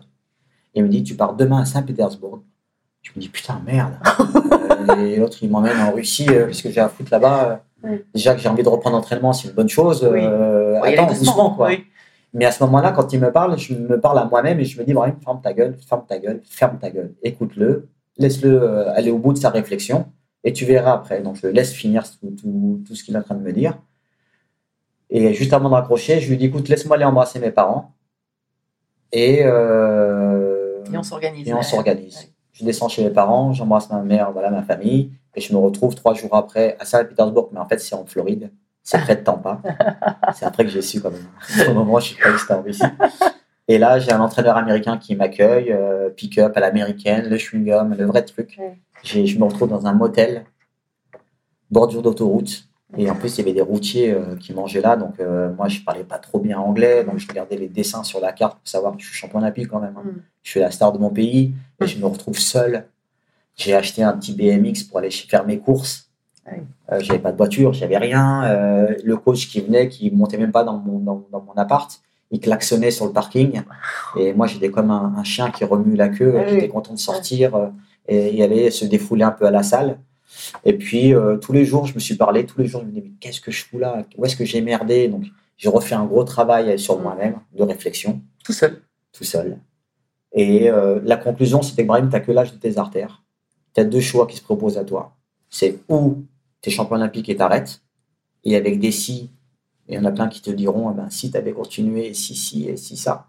[0.75, 2.43] Et il me dit tu pars demain à Saint-Pétersbourg.
[3.03, 3.95] Je me dis putain, merde.
[4.89, 7.63] Euh, et l'autre, il m'emmène en Russie, euh, puisque j'ai à foutre là-bas.
[7.85, 8.05] Euh, Oui.
[8.15, 10.09] Déjà que j'ai envie de reprendre l'entraînement, c'est une bonne chose.
[10.11, 10.21] Oui.
[10.23, 11.71] Euh, attends, doucement, quoi.
[12.33, 14.79] Mais à ce moment-là, quand il me parle, je me parle à moi-même et je
[14.81, 17.13] me dis, Brahim, ferme ta gueule, ferme ta gueule, ferme ta gueule.
[17.23, 20.07] Écoute-le, laisse-le aller au bout de sa réflexion
[20.45, 21.21] et tu verras après.
[21.23, 23.79] Donc, je laisse finir tout, tout- tout ce qu'il est en train de me dire.
[25.11, 27.93] Et juste avant de raccrocher, je lui dis, écoute, laisse-moi aller embrasser mes parents.
[29.13, 31.49] Et, euh, Et on s'organise.
[31.49, 32.17] et on s'organise.
[32.19, 32.31] Ouais.
[32.53, 35.95] Je descends chez mes parents, j'embrasse ma mère, voilà ma famille, et je me retrouve
[35.95, 39.61] trois jours après à Saint-Pétersbourg, mais en fait c'est en Floride, c'est près de Tampa.
[40.35, 41.27] c'est après que j'ai su quand même.
[41.71, 42.83] Au moment où je suis pas c'était en Russie.
[43.67, 48.05] Et là, j'ai un entraîneur américain qui m'accueille, euh, pick-up à l'américaine, le chewing-gum, le
[48.05, 48.57] vrai truc.
[48.59, 48.77] Ouais.
[49.03, 50.45] Je me retrouve dans un motel,
[51.71, 52.65] bordure d'autoroute.
[52.97, 54.97] Et en plus, il y avait des routiers euh, qui mangeaient là.
[54.97, 57.05] Donc, euh, moi, je parlais pas trop bien anglais.
[57.05, 59.69] Donc, je regardais les dessins sur la carte pour savoir que je suis champion olympique
[59.69, 59.95] quand même.
[59.97, 60.03] hein.
[60.05, 60.23] Mm.
[60.43, 62.89] Je suis la star de mon pays et je me retrouve seul.
[63.55, 66.11] J'ai acheté un petit BMX pour aller faire mes courses.
[66.47, 66.63] Ah oui.
[66.91, 68.43] Euh, j'avais pas de voiture, j'avais rien.
[68.45, 72.01] Euh, le coach qui venait, qui montait même pas dans mon, dans, dans mon appart,
[72.33, 73.63] il klaxonnait sur le parking.
[74.19, 76.35] Et moi, j'étais comme un, un chien qui remue la queue.
[76.39, 76.49] Ah.
[76.49, 77.69] J'étais content de sortir euh,
[78.11, 80.01] et y aller se défouler un peu à la salle.
[80.65, 82.45] Et puis, euh, tous les jours, je me suis parlé.
[82.45, 84.05] Tous les jours, je me disais, mais qu'est-ce que je fous là?
[84.17, 85.09] Où est-ce que j'ai merdé?
[85.09, 85.25] Donc,
[85.57, 87.03] j'ai refait un gros travail sur Mm.
[87.03, 88.83] moi-même, de réflexion, Tout seul.
[89.13, 89.59] tout seul.
[90.33, 93.23] Et euh, la conclusion, c'était que Brahim, tu n'as que l'âge de tes artères.
[93.75, 95.17] Tu as deux choix qui se proposent à toi.
[95.49, 96.25] C'est ou
[96.63, 97.83] tu es champion olympique et t'arrêtes,
[98.45, 99.31] et avec des si,
[99.89, 102.15] et il y en a plein qui te diront, eh ben, si tu avais continué,
[102.15, 103.27] si, si, et si, ça.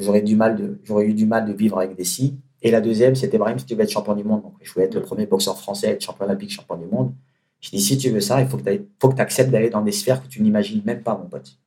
[0.00, 2.36] J'aurais du mal de, j'aurais eu du mal de vivre avec des si.
[2.64, 4.42] Et la deuxième, c'était Brahim, si tu veux être champion du monde.
[4.42, 7.12] Donc, je voulais être le premier boxeur français à être champion olympique, champion du monde.
[7.60, 10.22] Je dis, si tu veux ça, il faut que tu acceptes d'aller dans des sphères
[10.22, 11.58] que tu n'imagines même pas, mon pote.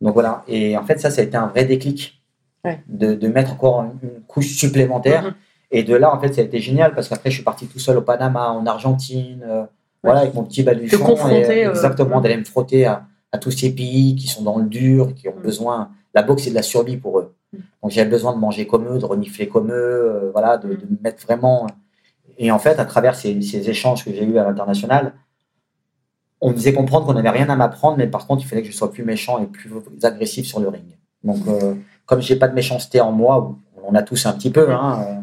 [0.00, 0.42] Donc voilà.
[0.48, 2.18] Et en fait, ça, ça a été un vrai déclic
[2.64, 2.80] Ouais.
[2.86, 5.24] de, de mettre encore une, une couche supplémentaire.
[5.24, 5.34] Mhm.
[5.72, 7.80] Et de là, en fait, ça a été génial parce qu'après, je suis parti tout
[7.80, 9.64] seul au Panama, en Argentine, euh,
[10.04, 10.96] voilà, avec mon petit baluchon.
[10.98, 14.42] Te confronter, et, euh, exactement, d'aller me frotter à, à tous ces pays qui sont
[14.42, 15.42] dans le dur, qui ont Mhm.
[15.42, 15.90] besoin.
[16.14, 17.34] La boxe, c'est de la survie pour eux.
[17.82, 20.86] Donc, j'avais besoin de manger comme eux, de renifler comme eux, euh, voilà, de, de
[20.86, 21.66] me mettre vraiment.
[22.38, 25.14] Et en fait, à travers ces, échanges que j'ai eus à l'international,
[26.40, 28.68] on me faisait comprendre qu'on n'avait rien à m'apprendre, mais par contre, il fallait que
[28.68, 29.70] je sois plus méchant et plus
[30.02, 30.98] agressif sur le ring.
[31.22, 31.74] Donc, euh,
[32.06, 35.20] comme j'ai pas de méchanceté en moi, on a tous un petit peu, hein, euh,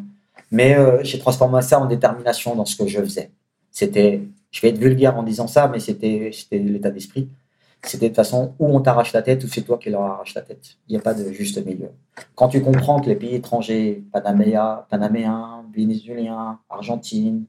[0.52, 3.32] mais euh, j'ai transformé ça en détermination dans ce que je faisais.
[3.72, 7.28] C'était, je vais être vulgaire en disant ça, mais c'était l'état d'esprit.
[7.84, 10.34] C'était de toute façon où on t'arrache la tête ou c'est toi qui leur arrache
[10.36, 10.78] la tête.
[10.88, 11.92] Il n'y a pas de juste milieu.
[12.36, 17.46] Quand tu comprends que les pays étrangers, Panaméa, Panaméens, Vénézuéliens, Argentine,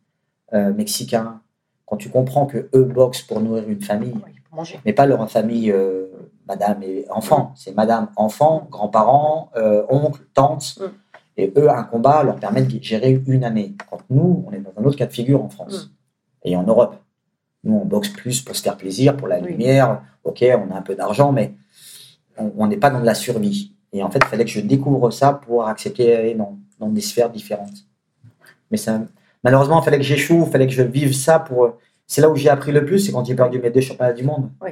[0.52, 1.40] euh, Mexicains,
[1.86, 4.14] quand tu comprends que eux boxent pour nourrir une famille,
[4.84, 6.06] mais pas leur famille euh,
[6.46, 10.78] madame et enfant, c'est madame, enfant, grands-parents, euh, oncles, tantes.
[10.80, 10.84] Mm.
[11.36, 13.74] Et eux, un combat leur permet de gérer une année.
[13.88, 15.90] Quand nous, on est dans un autre cas de figure en France
[16.44, 16.96] et en Europe.
[17.64, 19.48] Nous, on boxe plus pour se faire plaisir, pour la Oui.
[19.48, 20.02] lumière.
[20.24, 21.54] Ok, on a un peu d'argent, mais
[22.56, 23.72] on n'est pas dans de la survie.
[23.92, 27.00] Et en fait, il fallait que je découvre ça pour accepter d'aller dans, dans des
[27.00, 27.86] sphères différentes.
[28.70, 29.00] Mais ça,
[29.42, 31.74] malheureusement, il fallait que j'échoue, il fallait que je vive ça pour.
[32.06, 34.24] C'est là où j'ai appris le plus, c'est quand j'ai perdu mes deux championnats du
[34.24, 34.50] monde.
[34.62, 34.70] Oui,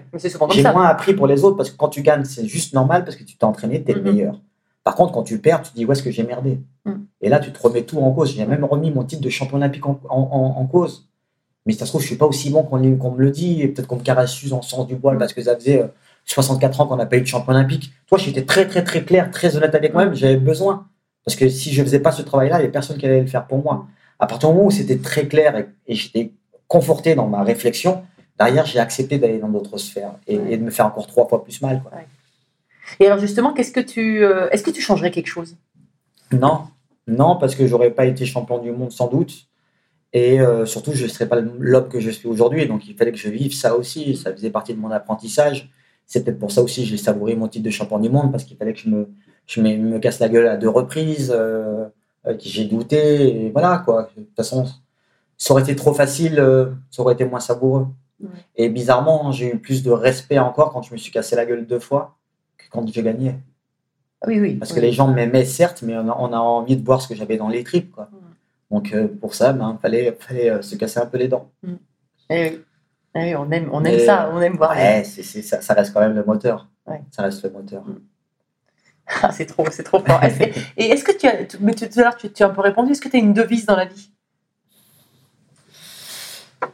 [0.55, 3.17] J'ai moins appris pour les autres parce que quand tu gagnes, c'est juste normal parce
[3.17, 4.41] que tu t'es entraîné, tu es le meilleur.
[4.85, 6.61] Par contre, quand tu perds, tu te dis où est-ce que j'ai merdé?
[6.85, 7.07] Mhm.
[7.21, 8.35] Et là, tu te remets tout en cause.
[8.35, 11.08] J'ai même remis mon titre de champion olympique en, en- en- en cause.
[11.69, 13.63] Mais ça se trouve, je suis pas aussi bon qu'on me le dit.
[13.63, 15.87] Et peut-être qu'on me caresse en sens du poil parce que ça faisait euh,
[16.25, 17.93] 64 ans qu'on n'a pas eu de champion olympique.
[18.09, 20.15] Toi, j'étais très, très, très clair, très honnête avec moi-même.
[20.15, 20.87] J'avais besoin.
[21.25, 23.27] Parce que si je faisais pas ce travail-là, il n'y avait personne qui allait le
[23.27, 23.87] faire pour moi.
[24.19, 26.33] À partir du moment où c'était très clair et, et j'étais
[26.67, 28.03] conforté dans ma réflexion,
[28.39, 30.53] derrière, j'ai accepté d'aller dans d'autres sphères et, Ouais.
[30.55, 31.83] et de me faire encore trois fois plus mal.
[31.83, 31.93] quoi.
[32.99, 35.55] Et alors justement, qu'est-ce que tu, euh, est-ce que tu changerais quelque chose?
[36.33, 36.63] Non,
[37.07, 39.35] non, parce que j'aurais pas été champion du monde sans doute.
[40.13, 42.67] Et euh, surtout, je ne serais pas l'homme que je suis aujourd'hui.
[42.67, 44.17] Donc, il fallait que je vive ça aussi.
[44.17, 45.71] Ça faisait partie de mon apprentissage.
[46.07, 48.45] C'est peut-être pour ça aussi que j'ai savouré mon titre de champion du monde, parce
[48.45, 49.11] qu'il fallait que je me,
[49.47, 51.85] je me, me casse la gueule à deux reprises, euh,
[52.27, 53.45] euh, que j'ai douté.
[53.45, 54.09] Et voilà, quoi.
[54.17, 54.65] De toute façon,
[55.37, 57.89] ça aurait été trop facile, euh, ça aurait été moins savoureux.
[58.21, 58.29] Ouais.
[58.57, 61.67] Et bizarrement, j'ai eu plus de respect encore quand je me suis cassé la gueule
[61.67, 62.17] deux fois
[62.57, 63.35] que quand j'ai gagné.
[64.27, 64.55] Oui, oui.
[64.55, 64.77] Parce oui.
[64.77, 67.15] que les gens m'aimaient, certes, mais on a, on a envie de voir ce que
[67.15, 67.93] j'avais dans les tripes.
[67.93, 68.09] Quoi.
[68.71, 71.51] Donc, euh, pour ça, il ben, fallait, fallait euh, se casser un peu les dents.
[72.31, 72.61] Eh oui.
[73.15, 74.73] Eh oui, on aime, on aime ça, on aime voir.
[74.73, 76.69] Ouais, c'est- ça, ça reste quand même le moteur.
[76.87, 77.01] Ouais.
[77.11, 77.85] Ça reste le moteur.
[79.23, 80.21] Ah, c'est trop, c'est trop fort.
[80.77, 82.93] Et est-ce que tu as, mais tout à l'heure tu, tu as un peu répondu,
[82.93, 84.11] est-ce que tu as une devise dans la vie?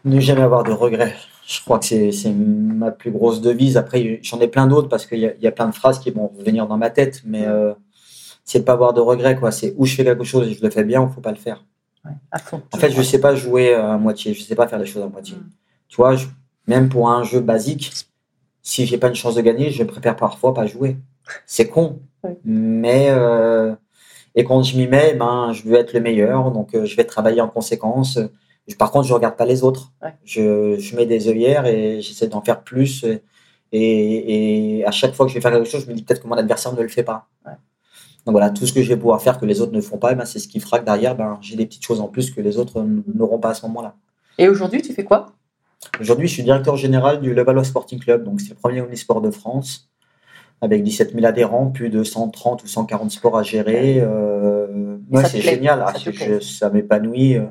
[0.04, 1.14] Ne jamais avoir de regrets.
[1.46, 3.76] Je crois que c'est, ma plus grosse devise.
[3.76, 6.00] Après, j'en ai plein d'autres parce qu'il y a, il y a plein de phrases
[6.00, 7.72] qui vont revenir dans ma tête, mais euh,
[8.44, 9.36] c'est de pas avoir de regrets.
[9.36, 9.52] Quoi.
[9.52, 11.36] C'est où je fais quelque chose et je le fais bien ou faut pas le
[11.36, 11.64] faire.
[12.04, 12.62] Ouais, À fond.
[12.72, 14.34] En fait, je sais pas jouer à moitié.
[14.34, 15.36] Je sais pas faire les choses à moitié.
[15.36, 15.48] Mm.
[15.88, 16.26] Tu vois, je-
[16.66, 17.92] même pour un jeu basique,
[18.62, 20.96] si j'ai pas une chance de gagner, je préfère parfois pas jouer.
[21.46, 22.38] C'est con, Ouais.
[22.44, 23.74] mais euh,
[24.34, 27.04] et quand je m'y mets, ben je veux être le meilleur, donc euh, je vais
[27.04, 28.18] travailler en conséquence.
[28.66, 29.92] Je- Par contre, je regarde pas les autres.
[30.02, 30.14] Ouais.
[30.24, 33.04] Je, je mets des œillères et j'essaie d'en faire plus.
[33.72, 36.22] Et, et à chaque fois que je vais faire quelque chose, je me dis peut-être
[36.22, 37.26] que mon adversaire ne le fait pas.
[38.26, 38.32] Ouais.
[38.32, 40.12] Donc voilà, tout ce que je vais pouvoir faire que les autres ne font pas,
[40.12, 42.30] eh ben, c'est ce qui fera que derrière, ben, j'ai des petites choses en plus
[42.30, 43.94] que les autres n'auront pas à ce moment-là.
[44.38, 45.26] Et aujourd'hui, tu fais quoi?
[46.00, 49.30] Aujourd'hui, je suis directeur général du Levallois Sporting Club, donc c'est le premier omnisport de
[49.30, 49.90] France,
[50.62, 53.98] avec 17 000 adhérents, plus de 130 ou 140 sports à gérer.
[54.00, 55.84] Euh, ouais, Ça te c'est génial,
[56.40, 57.38] ça Ah, m'épanouit.
[57.38, 57.44] Oui.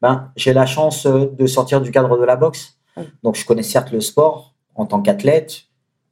[0.00, 3.04] Ben, j'ai la chance euh, de sortir du cadre de la boxe, Oui.
[3.24, 5.62] donc je connais certes le sport en tant qu'athlète.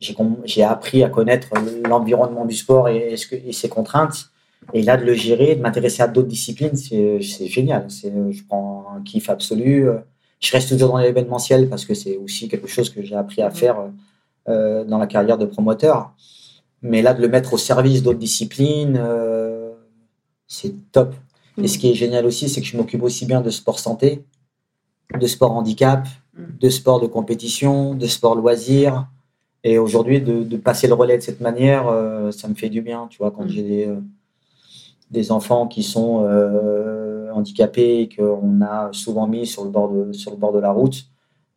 [0.01, 1.49] J'ai appris à connaître
[1.89, 4.31] l'environnement du sport et, ce que- et ses contraintes.
[4.75, 7.87] Et là, de le gérer, de m'intéresser à d'autres disciplines, c'est génial.
[7.91, 9.89] Je prends un kiff absolu.
[10.41, 13.49] Je reste toujours dans l'événementiel parce que c'est aussi quelque chose que j'ai appris à
[13.49, 13.55] Mhm.
[13.55, 13.77] faire
[14.49, 16.13] euh, dans la carrière de promoteur.
[16.81, 19.73] Mais là, de le mettre au service d'autres disciplines, euh,
[20.47, 21.15] c'est top.
[21.63, 24.25] Et ce qui est génial aussi, c'est que je m'occupe aussi bien de sport santé,
[25.19, 26.57] de sport handicap, Mhm.
[26.61, 29.07] de sport de compétition, de sport loisir.
[29.69, 32.81] Et aujourd'hui, de, de passer le relais de cette manière, euh, ça me fait du
[32.81, 33.07] bien.
[33.11, 33.49] Tu vois, quand Mhm.
[33.55, 33.97] j'ai des, euh,
[35.11, 40.13] des enfants qui sont euh, handicapés et qu'on a souvent mis sur le bord de,
[40.13, 40.99] sur le bord de la route,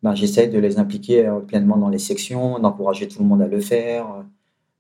[0.04, 3.62] ben, j'essaie de les impliquer pleinement dans les sections, d'encourager tout le monde à le
[3.62, 4.06] faire,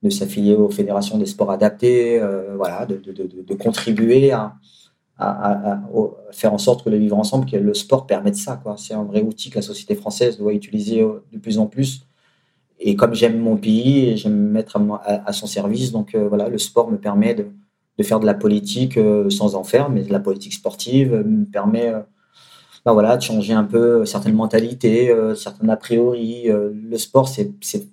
[0.03, 4.55] de s'affilier aux fédérations des sports adaptés, euh, voilà, de, de, de, de contribuer à,
[5.17, 5.81] à, à-
[6.31, 8.61] faire en sorte que le vivre ensemble, que le sport permette ça.
[8.77, 12.01] C'est un vrai outil que la société française doit utiliser de plus en plus.
[12.83, 16.57] Et comme j'aime mon pays, j'aime me mettre à, son service, donc euh, voilà, le
[16.57, 17.45] sport me permet de,
[18.03, 21.89] faire de la politique euh, sans en faire, mais de la politique sportive me permet
[21.89, 21.99] euh,
[22.83, 26.47] ben voilà, de changer un peu certaines mentalités, certaines a priori.
[26.47, 27.85] Le sport, c'est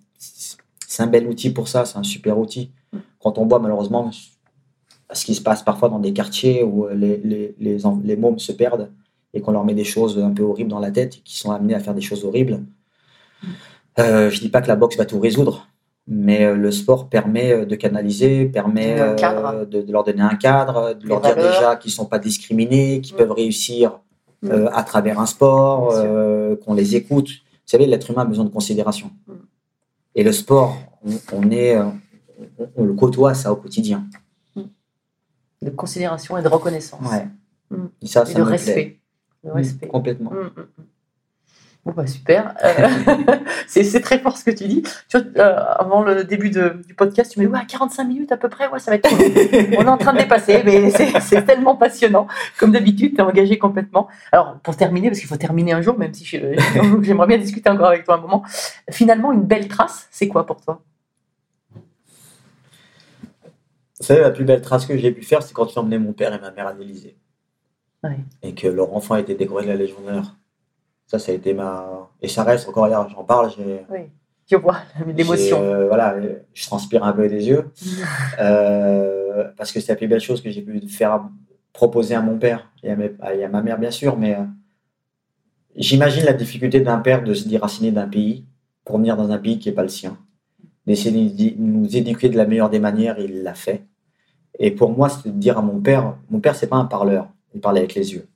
[0.99, 2.71] un bel outil pour ça, c'est un super outil.
[3.21, 4.11] Quand on voit malheureusement
[5.13, 8.53] ce qui se passe parfois dans des quartiers où les, les, les, les mômes se
[8.53, 8.91] perdent
[9.35, 11.51] et qu'on leur met des choses un peu horribles dans la tête et qui sont
[11.51, 12.63] amenés à faire des choses horribles.
[13.99, 15.67] Euh, je dis pas que la boxe va tout résoudre,
[16.07, 20.37] mais euh, le sport permet euh, de canaliser, permet euh, de, de leur donner un
[20.37, 23.19] cadre, de leur dire déjà qu'ils sont pas discriminés, qu'ils Mm.
[23.19, 24.01] peuvent réussir
[24.43, 24.51] Mm.
[24.51, 27.29] euh, à travers un sport, euh, qu'on les écoute.
[27.29, 29.11] Vous savez, l'être humain a besoin de considération.
[29.27, 29.33] Mm.
[30.15, 31.93] Et le sport, on, on est, on,
[32.77, 34.07] on le côtoie ça au quotidien.
[35.61, 37.01] De considération et de reconnaissance.
[37.11, 37.27] Ouais.
[38.01, 39.01] Et ça, Et ça de me respect.
[39.43, 39.87] Mm, respect.
[39.89, 40.31] Complètement.
[41.89, 42.55] Bon, bah, super.
[42.63, 42.89] Euh,
[43.67, 44.83] c'est très fort ce que tu dis.
[45.09, 48.31] Tu vois, euh, avant le début de- du podcast, tu me dis ouais, 45 minutes
[48.31, 49.09] à peu près, ouais, ça va être.
[49.11, 52.27] On est en train de dépasser, mais c'est tellement passionnant.
[52.59, 54.07] Comme d'habitude, tu es engagé complètement.
[54.33, 56.25] Alors, pour terminer, parce qu'il faut terminer un jour, même si
[57.03, 58.43] j'aimerais bien discuter encore avec toi un moment.
[58.91, 60.83] Finalement, une belle trace, c'est quoi pour toi?
[63.99, 66.13] Vous savez, la plus belle trace que j'ai pu faire, c'est quand j'ai emmené mon
[66.13, 67.17] père et ma mère à l'Élysée.
[68.05, 68.19] Ouais.
[68.43, 70.37] Et que leur enfant a été décoré de la Légion d'honneur.
[71.09, 72.09] Ça, ça a été ma.
[72.23, 73.85] Et ça reste encore hier, j'en parle, j'ai.
[73.91, 74.01] Oui.
[74.49, 74.77] Je vois
[75.17, 75.61] l'émotion.
[75.63, 76.15] euh, voilà,
[76.55, 77.65] je transpire un peu des yeux.
[78.41, 81.23] Euh, parce que c'est la plus belle chose que j'ai pu faire
[81.73, 84.17] proposer à mon père et à, mes- et à ma mère, bien sûr.
[84.17, 84.43] Mais euh,
[85.77, 88.45] j'imagine la difficulté d'un père de se déraciner d'un pays
[88.85, 90.19] pour venir dans un pays qui n'est pas le sien.
[90.87, 93.85] D'essayer de nous éduquer de la meilleure des manières, il l'a fait.
[94.59, 97.29] Et pour moi, c'est de dire à mon père mon père, c'est pas un parleur,
[97.55, 98.27] il parlait avec les yeux.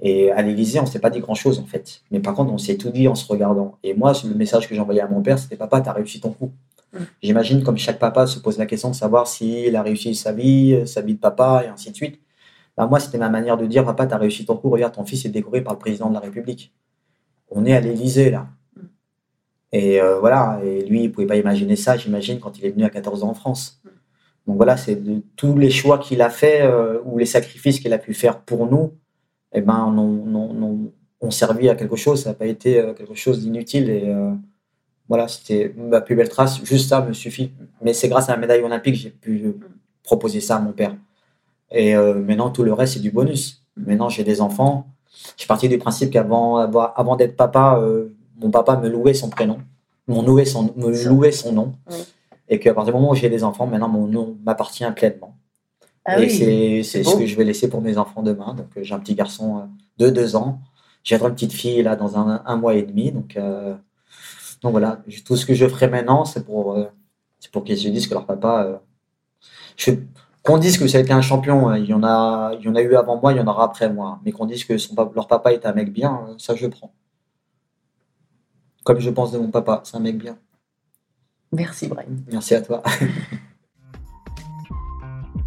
[0.00, 2.02] Et à l'Élysée, on ne s'est pas dit grand-chose, en fait.
[2.10, 3.78] Mais par contre, on s'est tout dit en se regardant.
[3.82, 6.30] Et moi, le message que j'envoyais à mon père, c'était Papa, tu as réussi ton
[6.30, 6.52] coup.
[6.92, 6.98] Mm.
[7.22, 10.86] J'imagine comme chaque papa se pose la question de savoir s'il a réussi sa vie,
[10.86, 12.20] sa vie de papa, et ainsi de suite.
[12.76, 15.04] Bah, moi, c'était ma manière de dire Papa, tu as réussi ton coup, regarde, ton
[15.04, 16.74] fils est décoré par le président de la République.
[17.50, 18.48] On est à l'Élysée, là.
[18.76, 18.80] Mm.
[19.72, 22.70] Et euh, voilà, et lui, il ne pouvait pas imaginer ça, j'imagine, quand il est
[22.70, 23.80] venu à 14 ans en France.
[23.84, 23.88] Mm.
[24.46, 27.92] Donc voilà, c'est de tous les choix qu'il a fait euh, ou les sacrifices qu'il
[27.92, 28.92] a pu faire pour nous,
[29.52, 29.98] eh ben, on,
[30.34, 30.92] on, on-
[31.22, 33.88] ont servi à quelque chose, ça n'a pas été euh, quelque chose d'inutile.
[33.88, 34.32] Et euh,
[35.08, 37.52] voilà, c'était ma plus belle trace, juste ça me suffit.
[37.82, 39.54] Mais c'est grâce à la médaille olympique que j'ai pu
[40.02, 40.94] proposer ça à mon père.
[41.70, 43.62] Et euh, maintenant, tout le reste, c'est du bonus.
[43.76, 44.86] Maintenant, j'ai des enfants.
[45.36, 49.30] Je suis parti du principe qu'avant avant d'être papa, euh, mon papa me louait son
[49.30, 49.58] prénom,
[50.08, 51.74] me louait son, me louait son nom.
[51.90, 51.96] Oui.
[52.48, 55.34] Et qu'à partir du moment où j'ai des enfants, maintenant, mon nom m'appartient pleinement.
[56.08, 58.54] Ah et oui, c'est ce que je vais laisser pour mes enfants demain.
[58.54, 59.62] Donc, euh, j'ai un petit garçon euh,
[59.98, 60.60] de deux ans.
[61.02, 63.10] J'ai une petite fille là dans un, un mois et demi.
[63.12, 63.74] Donc, euh,
[64.62, 66.86] donc voilà, tout ce que je ferai maintenant, c'est pour, euh,
[67.52, 68.64] pour qu'ils se disent que leur papa.
[68.64, 68.76] euh,
[69.76, 69.92] je-
[70.42, 72.68] qu'on dise que ça a été un champion, euh, il y, en a, il y
[72.68, 74.20] en a eu avant moi, il y en aura après moi.
[74.24, 76.92] Mais qu'on dise que son, leur papa est un mec bien, ça je prends.
[78.84, 80.38] Comme je pense de mon papa, c'est un mec bien.
[81.52, 82.06] Merci, Brian.
[82.30, 82.82] Merci à toi.